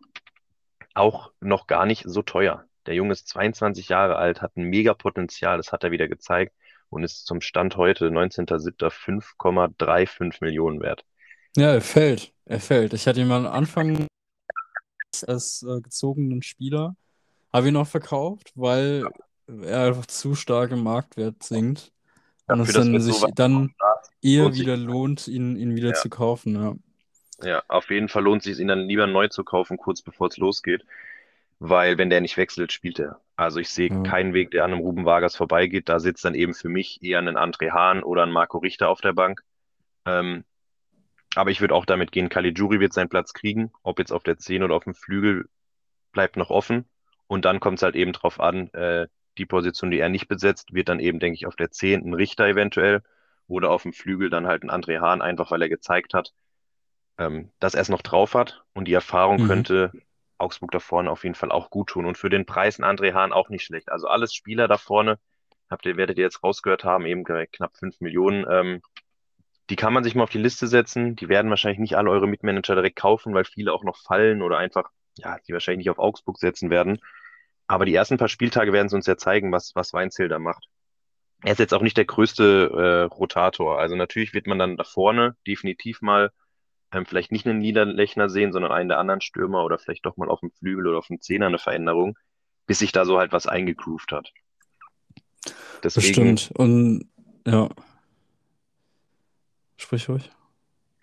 Auch 0.93 1.31
noch 1.39 1.67
gar 1.67 1.85
nicht 1.85 2.03
so 2.07 2.21
teuer. 2.21 2.65
Der 2.85 2.95
Junge 2.95 3.13
ist 3.13 3.27
22 3.29 3.89
Jahre 3.89 4.17
alt, 4.17 4.41
hat 4.41 4.57
ein 4.57 4.65
mega 4.65 4.93
Potenzial, 4.93 5.57
das 5.57 5.71
hat 5.71 5.83
er 5.83 5.91
wieder 5.91 6.07
gezeigt 6.07 6.53
und 6.89 7.03
ist 7.03 7.25
zum 7.25 7.41
Stand 7.41 7.77
heute, 7.77 8.07
19.07., 8.07 8.91
5,35 8.91 10.37
Millionen 10.41 10.81
wert. 10.81 11.05
Ja, 11.55 11.73
er 11.73 11.81
fällt. 11.81 12.33
Er 12.45 12.59
fällt. 12.59 12.93
Ich 12.93 13.07
hatte 13.07 13.21
ihn 13.21 13.27
mal 13.27 13.45
am 13.45 13.53
Anfang 13.53 14.07
als 15.27 15.63
äh, 15.63 15.79
gezogenen 15.79 16.41
Spieler, 16.41 16.95
habe 17.51 17.69
ihn 17.69 17.75
auch 17.77 17.87
verkauft, 17.87 18.51
weil 18.55 19.05
er 19.47 19.87
einfach 19.87 20.05
zu 20.07 20.35
stark 20.35 20.71
im 20.71 20.83
Marktwert 20.83 21.43
sinkt 21.43 21.91
und 22.47 22.61
es 22.61 22.73
dann 22.73 22.99
so 22.99 23.11
sich 23.11 23.23
dann 23.35 23.73
eher 24.21 24.53
wieder 24.53 24.75
lohnt, 24.75 25.27
ihn, 25.27 25.55
ihn 25.55 25.75
wieder 25.75 25.89
ja, 25.89 25.93
zu 25.93 26.09
kaufen. 26.09 26.55
Ja. 26.55 26.75
Ja, 27.41 27.63
auf 27.67 27.89
jeden 27.89 28.09
Fall 28.09 28.23
lohnt 28.23 28.43
sich 28.43 28.59
ihn 28.59 28.67
dann 28.67 28.87
lieber 28.87 29.07
neu 29.07 29.27
zu 29.27 29.43
kaufen, 29.43 29.77
kurz 29.77 30.01
bevor 30.01 30.27
es 30.27 30.37
losgeht, 30.37 30.85
weil 31.59 31.97
wenn 31.97 32.09
der 32.09 32.21
nicht 32.21 32.37
wechselt, 32.37 32.71
spielt 32.73 32.99
er. 32.99 33.21
Also 33.35 33.59
ich 33.59 33.69
sehe 33.69 33.91
Ja. 33.91 34.03
keinen 34.03 34.33
Weg, 34.33 34.51
der 34.51 34.65
an 34.65 34.71
einem 34.73 34.81
Ruben 34.81 35.05
Vargas 35.05 35.35
vorbeigeht. 35.35 35.89
Da 35.89 35.99
sitzt 35.99 36.25
dann 36.25 36.35
eben 36.35 36.53
für 36.53 36.69
mich 36.69 37.03
eher 37.03 37.19
ein 37.19 37.37
André 37.37 37.71
Hahn 37.71 38.03
oder 38.03 38.23
ein 38.23 38.31
Marco 38.31 38.59
Richter 38.59 38.89
auf 38.89 39.01
der 39.01 39.13
Bank. 39.13 39.43
Ähm, 40.05 40.45
Aber 41.35 41.51
ich 41.51 41.61
würde 41.61 41.75
auch 41.75 41.85
damit 41.85 42.11
gehen, 42.11 42.29
Caligiuri 42.29 42.79
wird 42.79 42.93
seinen 42.93 43.09
Platz 43.09 43.33
kriegen. 43.33 43.71
Ob 43.83 43.99
jetzt 43.99 44.11
auf 44.11 44.23
der 44.23 44.37
10 44.37 44.63
oder 44.63 44.75
auf 44.75 44.83
dem 44.85 44.95
Flügel, 44.95 45.49
bleibt 46.11 46.37
noch 46.37 46.49
offen. 46.49 46.85
Und 47.27 47.45
dann 47.45 47.59
kommt 47.59 47.79
es 47.79 47.83
halt 47.83 47.95
eben 47.95 48.13
drauf 48.13 48.39
an, 48.39 48.69
äh, 48.73 49.07
die 49.37 49.45
Position, 49.45 49.91
die 49.91 49.99
er 49.99 50.09
nicht 50.09 50.27
besetzt, 50.27 50.73
wird 50.73 50.89
dann 50.89 50.99
eben, 50.99 51.19
denke 51.19 51.35
ich, 51.35 51.47
auf 51.47 51.55
der 51.55 51.71
10 51.71 52.01
ein 52.07 52.13
Richter 52.13 52.47
eventuell 52.47 53.01
oder 53.47 53.71
auf 53.71 53.83
dem 53.83 53.93
Flügel 53.93 54.29
dann 54.29 54.47
halt 54.47 54.63
ein 54.63 54.71
André 54.71 54.99
Hahn, 55.01 55.21
einfach 55.21 55.51
weil 55.51 55.61
er 55.61 55.69
gezeigt 55.69 56.13
hat, 56.13 56.33
ähm, 57.17 57.51
dass 57.59 57.75
er 57.75 57.81
es 57.81 57.89
noch 57.89 58.01
drauf 58.01 58.33
hat. 58.35 58.63
Und 58.73 58.87
die 58.87 58.93
Erfahrung 58.93 59.39
Mhm. 59.39 59.47
könnte 59.47 59.91
Augsburg 60.37 60.71
da 60.71 60.79
vorne 60.79 61.11
auf 61.11 61.23
jeden 61.23 61.35
Fall 61.35 61.51
auch 61.51 61.69
gut 61.69 61.89
tun. 61.89 62.05
Und 62.05 62.17
für 62.17 62.29
den 62.29 62.45
Preis 62.45 62.79
ein 62.79 62.85
André 62.85 63.13
Hahn 63.13 63.33
auch 63.33 63.49
nicht 63.49 63.63
schlecht. 63.65 63.89
Also 63.91 64.07
alles 64.07 64.33
Spieler 64.33 64.67
da 64.67 64.77
vorne, 64.77 65.19
habt 65.69 65.85
ihr, 65.85 65.97
werdet 65.97 66.17
ihr 66.17 66.23
jetzt 66.25 66.43
rausgehört 66.43 66.83
haben, 66.83 67.05
eben 67.05 67.23
knapp 67.23 67.77
5 67.77 67.99
Millionen. 68.01 68.45
Ähm, 68.49 68.81
die 69.69 69.75
kann 69.75 69.93
man 69.93 70.03
sich 70.03 70.15
mal 70.15 70.23
auf 70.23 70.29
die 70.29 70.37
Liste 70.39 70.67
setzen. 70.67 71.15
Die 71.15 71.29
werden 71.29 71.49
wahrscheinlich 71.49 71.79
nicht 71.79 71.95
alle 71.95 72.09
eure 72.09 72.27
Mitmanager 72.27 72.75
direkt 72.75 72.97
kaufen, 72.97 73.33
weil 73.33 73.45
viele 73.45 73.73
auch 73.73 73.83
noch 73.83 73.97
fallen 73.97 74.41
oder 74.41 74.57
einfach, 74.57 74.89
ja, 75.17 75.37
die 75.47 75.53
wahrscheinlich 75.53 75.85
nicht 75.85 75.89
auf 75.89 75.99
Augsburg 75.99 76.37
setzen 76.37 76.69
werden. 76.69 76.99
Aber 77.67 77.85
die 77.85 77.95
ersten 77.95 78.17
paar 78.17 78.27
Spieltage 78.29 78.73
werden 78.73 78.87
es 78.87 78.93
uns 78.93 79.07
ja 79.07 79.17
zeigen, 79.17 79.51
was, 79.51 79.73
was 79.75 79.93
Weinziel 79.93 80.27
da 80.27 80.39
macht. 80.39 80.67
Er 81.43 81.53
ist 81.53 81.59
jetzt 81.59 81.73
auch 81.73 81.81
nicht 81.81 81.97
der 81.97 82.05
größte 82.05 82.71
äh, 83.09 83.13
Rotator. 83.13 83.79
Also 83.79 83.95
natürlich 83.95 84.33
wird 84.33 84.47
man 84.47 84.59
dann 84.59 84.77
da 84.77 84.83
vorne 84.83 85.35
definitiv 85.47 86.01
mal 86.01 86.31
ähm, 86.93 87.05
vielleicht 87.05 87.31
nicht 87.31 87.45
einen 87.45 87.59
Niederlechner 87.59 88.29
sehen, 88.29 88.51
sondern 88.51 88.71
einen 88.71 88.89
der 88.89 88.99
anderen 88.99 89.21
Stürmer 89.21 89.63
oder 89.63 89.77
vielleicht 89.77 90.05
doch 90.05 90.17
mal 90.17 90.29
auf 90.29 90.41
dem 90.41 90.51
Flügel 90.51 90.87
oder 90.87 90.99
auf 90.99 91.07
dem 91.07 91.21
Zehner 91.21 91.47
eine 91.47 91.59
Veränderung, 91.59 92.17
bis 92.65 92.79
sich 92.79 92.91
da 92.91 93.05
so 93.05 93.19
halt 93.19 93.31
was 93.31 93.47
eingegroovt 93.47 94.11
hat. 94.11 94.31
Deswegen, 95.83 96.35
Bestimmt. 96.35 96.51
Und 96.57 97.09
ja, 97.45 97.69
sprich 99.77 100.07
ruhig. 100.07 100.31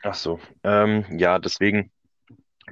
ach 0.03 0.15
so, 0.15 0.41
ähm, 0.65 1.05
ja, 1.19 1.39
deswegen 1.39 1.91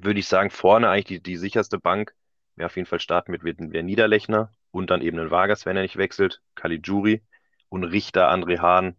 würde 0.01 0.21
ich 0.21 0.27
sagen, 0.27 0.51
vorne 0.51 0.89
eigentlich 0.89 1.05
die, 1.05 1.23
die 1.23 1.37
sicherste 1.37 1.79
Bank, 1.79 2.15
wer 2.57 2.67
auf 2.67 2.77
jeden 2.77 2.87
Fall 2.87 3.01
starten 3.01 3.33
wird, 3.33 3.45
wird 3.45 3.59
wäre 3.61 3.85
Niederlechner 3.85 4.53
und 4.71 4.91
dann 4.91 5.03
eben 5.03 5.19
ein 5.19 5.31
Vargas, 5.31 5.67
wenn 5.67 5.77
er 5.77 5.83
nicht 5.83 5.97
wechselt, 5.97 6.41
Caligiuri 6.55 7.23
und 7.69 7.85
Richter 7.85 8.31
André 8.31 8.59
Hahn. 8.61 8.97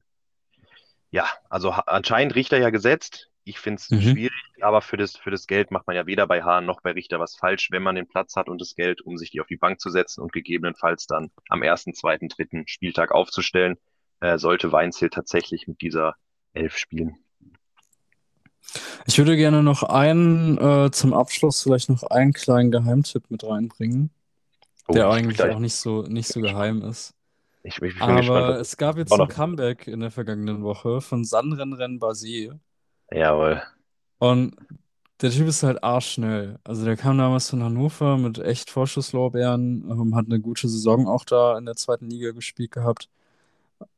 Ja, 1.11 1.25
also 1.49 1.71
anscheinend 1.71 2.35
Richter 2.35 2.59
ja 2.59 2.69
gesetzt. 2.69 3.31
Ich 3.43 3.59
finde 3.59 3.81
es 3.81 3.89
Mhm. 3.89 4.01
schwierig, 4.01 4.33
aber 4.61 4.81
für 4.81 4.97
das, 4.97 5.17
für 5.17 5.31
das 5.31 5.47
Geld 5.47 5.71
macht 5.71 5.87
man 5.87 5.95
ja 5.95 6.05
weder 6.05 6.27
bei 6.27 6.43
Hahn 6.43 6.65
noch 6.65 6.81
bei 6.81 6.91
Richter 6.91 7.19
was 7.19 7.35
falsch, 7.35 7.71
wenn 7.71 7.81
man 7.83 7.95
den 7.95 8.07
Platz 8.07 8.35
hat 8.35 8.47
und 8.49 8.61
das 8.61 8.75
Geld, 8.75 9.01
um 9.01 9.17
sich 9.17 9.31
die 9.31 9.41
auf 9.41 9.47
die 9.47 9.57
Bank 9.57 9.79
zu 9.81 9.89
setzen 9.89 10.21
und 10.21 10.31
gegebenenfalls 10.33 11.07
dann 11.07 11.31
am 11.49 11.63
ersten, 11.63 11.93
zweiten, 11.93 12.27
dritten 12.29 12.67
Spieltag 12.67 13.11
aufzustellen, 13.11 13.77
äh, 14.19 14.37
sollte 14.37 14.71
Weinziel 14.71 15.09
tatsächlich 15.09 15.67
mit 15.67 15.81
dieser 15.81 16.15
Elf 16.53 16.77
spielen. 16.77 17.17
Ich 19.05 19.17
würde 19.17 19.35
gerne 19.35 19.63
noch 19.63 19.83
einen, 19.83 20.57
äh, 20.57 20.91
zum 20.91 21.13
Abschluss 21.13 21.63
vielleicht 21.63 21.89
noch 21.89 22.03
einen 22.03 22.33
kleinen 22.33 22.71
Geheimtipp 22.71 23.29
mit 23.29 23.43
reinbringen, 23.43 24.11
Oh, 24.87 24.93
der 24.93 25.05
ich, 25.05 25.13
eigentlich 25.15 25.41
auch 25.41 25.59
nicht 25.59 25.75
so, 25.75 26.03
nicht 26.03 26.27
so 26.27 26.41
geheim 26.41 26.81
ist. 26.81 27.13
ich, 27.63 27.81
ich 27.81 27.93
gespannt, 27.95 28.47
was 28.47 28.57
Aber 28.57 28.59
es 28.59 28.77
gab 28.77 28.97
jetzt 28.97 29.13
ein. 29.19 29.27
Comeback 29.27 29.87
in 29.87 29.99
der 29.99 30.11
vergangenen 30.11 30.63
Woche 30.63 31.01
von 31.01 31.23
Sanrenren 31.25 31.99
Basé. 31.99 32.57
Jawohl. 33.11 33.61
Und 34.19 34.55
der 35.21 35.31
Typ 35.31 35.47
ist 35.47 35.63
halt 35.63 35.83
arschschnell. 35.83 36.59
Also 36.63 36.85
der 36.85 36.97
kam 36.97 37.17
damals 37.17 37.49
von 37.49 37.63
Hannover 37.63 38.17
mit 38.17 38.39
echt 38.39 38.69
Vorschusslorbeeren, 38.69 39.89
ähm, 39.89 40.15
hat 40.15 40.25
eine 40.27 40.39
gute 40.39 40.69
Saison 40.69 41.07
auch 41.07 41.25
da 41.25 41.57
in 41.57 41.65
der 41.65 41.75
zweiten 41.75 42.09
Liga 42.09 42.31
gespielt 42.31 42.71
gehabt 42.71 43.09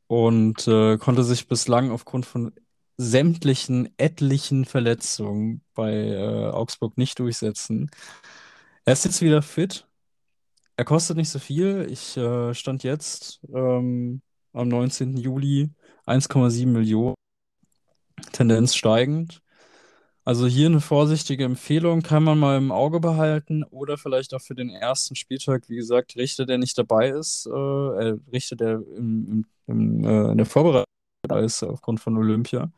und 0.08 0.66
äh, 0.68 0.98
konnte 0.98 1.24
sich 1.24 1.48
bislang 1.48 1.90
aufgrund 1.90 2.26
von 2.26 2.52
sämtlichen 2.96 3.88
etlichen 3.98 4.64
Verletzungen 4.64 5.62
bei 5.74 5.92
äh, 5.92 6.50
Augsburg 6.50 6.98
nicht 6.98 7.18
durchsetzen. 7.18 7.90
Er 8.84 8.94
ist 8.94 9.04
jetzt 9.04 9.22
wieder 9.22 9.42
fit 9.42 9.86
er 10.76 10.84
kostet 10.84 11.16
nicht 11.16 11.30
so 11.30 11.38
viel. 11.38 11.86
Ich 11.90 12.16
äh, 12.16 12.54
stand 12.54 12.82
jetzt 12.82 13.40
ähm, 13.54 14.22
am 14.52 14.68
19. 14.68 15.16
Juli 15.16 15.70
1,7 16.06 16.66
Millionen, 16.66 17.14
Tendenz 18.32 18.74
steigend. 18.74 19.42
Also 20.24 20.46
hier 20.46 20.66
eine 20.66 20.80
vorsichtige 20.80 21.44
Empfehlung, 21.44 22.02
kann 22.02 22.22
man 22.22 22.38
mal 22.38 22.56
im 22.56 22.70
Auge 22.70 23.00
behalten 23.00 23.64
oder 23.64 23.98
vielleicht 23.98 24.34
auch 24.34 24.40
für 24.40 24.54
den 24.54 24.70
ersten 24.70 25.16
Spieltag, 25.16 25.68
wie 25.68 25.74
gesagt, 25.74 26.14
Richter, 26.16 26.46
der 26.46 26.58
nicht 26.58 26.78
dabei 26.78 27.08
ist, 27.10 27.46
äh, 27.46 27.50
äh 27.50 28.18
Richter, 28.32 28.54
der 28.54 28.74
im, 28.96 29.46
im, 29.66 30.04
äh, 30.04 30.30
in 30.30 30.36
der 30.36 30.46
Vorbereitung 30.46 30.86
dabei 31.22 31.42
ist 31.42 31.62
aufgrund 31.64 31.98
von 32.00 32.16
Olympia. 32.16 32.70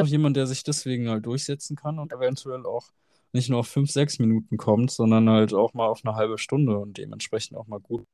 Auch 0.00 0.06
jemand, 0.06 0.36
der 0.36 0.46
sich 0.46 0.62
deswegen 0.62 1.08
halt 1.08 1.26
durchsetzen 1.26 1.76
kann 1.76 1.98
und 1.98 2.12
eventuell 2.12 2.64
auch 2.64 2.92
nicht 3.32 3.48
nur 3.50 3.60
auf 3.60 3.68
5, 3.68 3.90
6 3.90 4.20
Minuten 4.20 4.56
kommt, 4.56 4.92
sondern 4.92 5.28
halt 5.28 5.52
auch 5.52 5.74
mal 5.74 5.86
auf 5.86 6.04
eine 6.04 6.14
halbe 6.14 6.38
Stunde 6.38 6.78
und 6.78 6.96
dementsprechend 6.96 7.56
auch 7.56 7.66
mal 7.66 7.80
gut 7.80 8.06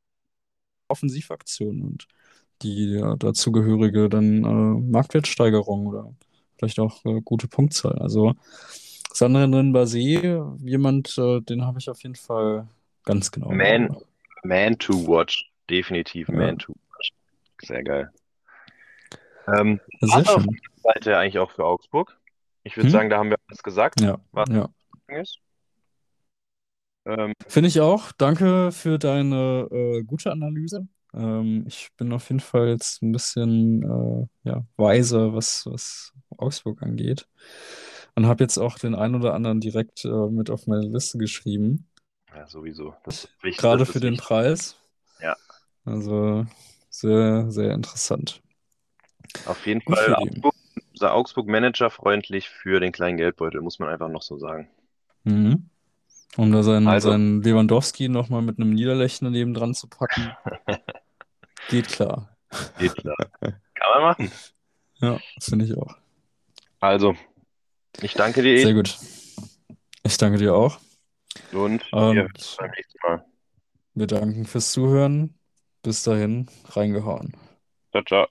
Offensivaktionen 0.89 1.83
und 1.83 2.07
die 2.63 3.03
dazugehörige 3.19 4.09
dann 4.09 4.45
äh, 4.45 4.91
Marktwertsteigerung 4.91 5.87
oder 5.87 6.15
vielleicht 6.59 6.79
auch 6.81 7.05
äh, 7.05 7.21
gute 7.23 7.49
Punktzahl. 7.49 7.99
Also 7.99 8.35
Sandrine 9.13 9.73
Basé, 9.73 10.59
jemand, 10.65 11.17
äh, 11.19 11.41
den 11.41 11.65
habe 11.65 11.79
ich 11.79 11.89
auf 11.89 12.03
jeden 12.03 12.17
Fall 12.17 12.69
ganz 13.05 13.31
genau. 13.31 13.51
Man, 13.51 13.97
man 14.43 14.79
to 14.79 14.93
watch, 15.07 15.51
definitiv 15.71 16.29
ja. 16.29 16.35
man 16.35 16.59
to 16.59 16.73
watch. 16.73 17.13
Sehr 17.63 17.83
geil. 17.83 18.11
Ähm, 19.49 19.81
Sehr 20.01 20.25
schön. 20.25 20.61
Seite 20.83 21.17
eigentlich 21.17 21.39
auch 21.39 21.51
für 21.51 21.65
Augsburg. 21.65 22.19
Ich 22.65 22.77
würde 22.77 22.89
hm? 22.89 22.93
sagen, 22.93 23.11
da 23.11 23.19
haben 23.19 23.31
wir 23.31 23.39
alles 23.49 23.63
gesagt, 23.63 24.01
ja. 24.01 24.19
was 24.33 24.49
ja. 24.51 24.69
ist. 25.09 25.39
Ähm, 27.07 27.33
Finde 27.47 27.69
ich 27.69 27.81
auch. 27.81 28.13
Danke 28.13 28.73
für 28.73 28.99
deine 28.99 29.69
äh, 29.71 30.03
gute 30.03 30.33
Analyse. 30.33 30.89
Ähm, 31.15 31.65
ich 31.67 31.91
bin 31.97 32.13
auf 32.13 32.29
jeden 32.29 32.41
Fall 32.41 32.69
jetzt 32.69 33.03
ein 33.03 33.13
bisschen 33.13 33.83
äh, 33.83 34.49
ja, 34.49 34.65
weiser, 34.77 35.35
was, 35.35 35.67
was 35.67 36.13
Augsburg 36.37 36.83
angeht. 36.83 37.27
Und 38.15 38.27
habe 38.27 38.45
jetzt 38.45 38.59
auch 38.59 38.79
den 38.79 38.95
einen 38.95 39.15
oder 39.15 39.35
anderen 39.35 39.61
direkt 39.61 40.05
äh, 40.05 40.09
mit 40.09 40.51
auf 40.51 40.67
meine 40.67 40.87
Liste 40.87 41.19
geschrieben. 41.19 41.89
Ja, 42.35 42.47
sowieso. 42.47 42.95
Gerade 43.43 43.87
für 43.87 44.01
den 44.01 44.13
wichtig. 44.15 44.27
Preis. 44.27 44.77
Ja. 45.21 45.37
Also 45.85 46.47
sehr, 46.89 47.51
sehr 47.51 47.73
interessant. 47.73 48.43
Auf 49.45 49.67
jeden 49.67 49.83
Fall 49.83 50.15
Augsburg, 50.15 50.55
Augsburg 51.01 51.47
managerfreundlich 51.47 52.49
für 52.49 52.81
den 52.81 52.93
kleinen 52.93 53.17
Geldbeutel, 53.17 53.61
muss 53.61 53.79
man 53.79 53.89
einfach 53.89 54.09
noch 54.09 54.23
so 54.23 54.39
sagen. 54.39 54.69
Mhm. 55.25 55.69
Um 56.37 56.53
da 56.53 56.63
seinen, 56.63 56.87
also, 56.87 57.11
seinen 57.11 57.43
Lewandowski 57.43 58.09
nochmal 58.09 58.43
mit 58.43 58.59
einem 58.59 58.71
Niederlechner 58.71 59.31
neben 59.31 59.55
dran 59.55 59.75
zu 59.75 59.89
packen. 59.89 60.33
Geht 61.69 61.89
klar. 61.89 62.37
Geht 62.79 62.95
klar. 62.97 63.17
Kann 63.41 63.91
man 63.95 64.03
machen. 64.03 64.33
Ja, 65.01 65.19
das 65.35 65.49
finde 65.49 65.65
ich 65.65 65.77
auch. 65.77 65.97
Also, 66.81 67.17
ich 68.01 68.15
danke 68.15 68.43
dir. 68.43 68.61
Sehr 68.61 68.75
gut. 68.75 68.97
Ich 70.03 70.17
danke 70.17 70.39
dir 70.39 70.55
auch. 70.55 70.79
Und, 71.53 71.93
Und 71.93 72.17
wir 72.17 72.29
beim 72.59 72.71
nächsten 72.71 72.99
Mal. 73.03 73.25
Wir 73.95 74.07
danken 74.07 74.47
fürs 74.47 74.73
Zuhören. 74.73 75.39
Bis 75.83 76.03
dahin, 76.03 76.49
reingehauen. 76.71 77.37
Ciao, 77.93 78.03
ciao. 78.05 78.27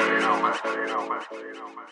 You 0.00 0.18
know, 0.20 0.40
man. 0.40 0.54
You 0.64 0.86
know, 0.86 1.08
man. 1.08 1.20
You 1.32 1.54
know, 1.54 1.68
man. 1.74 1.86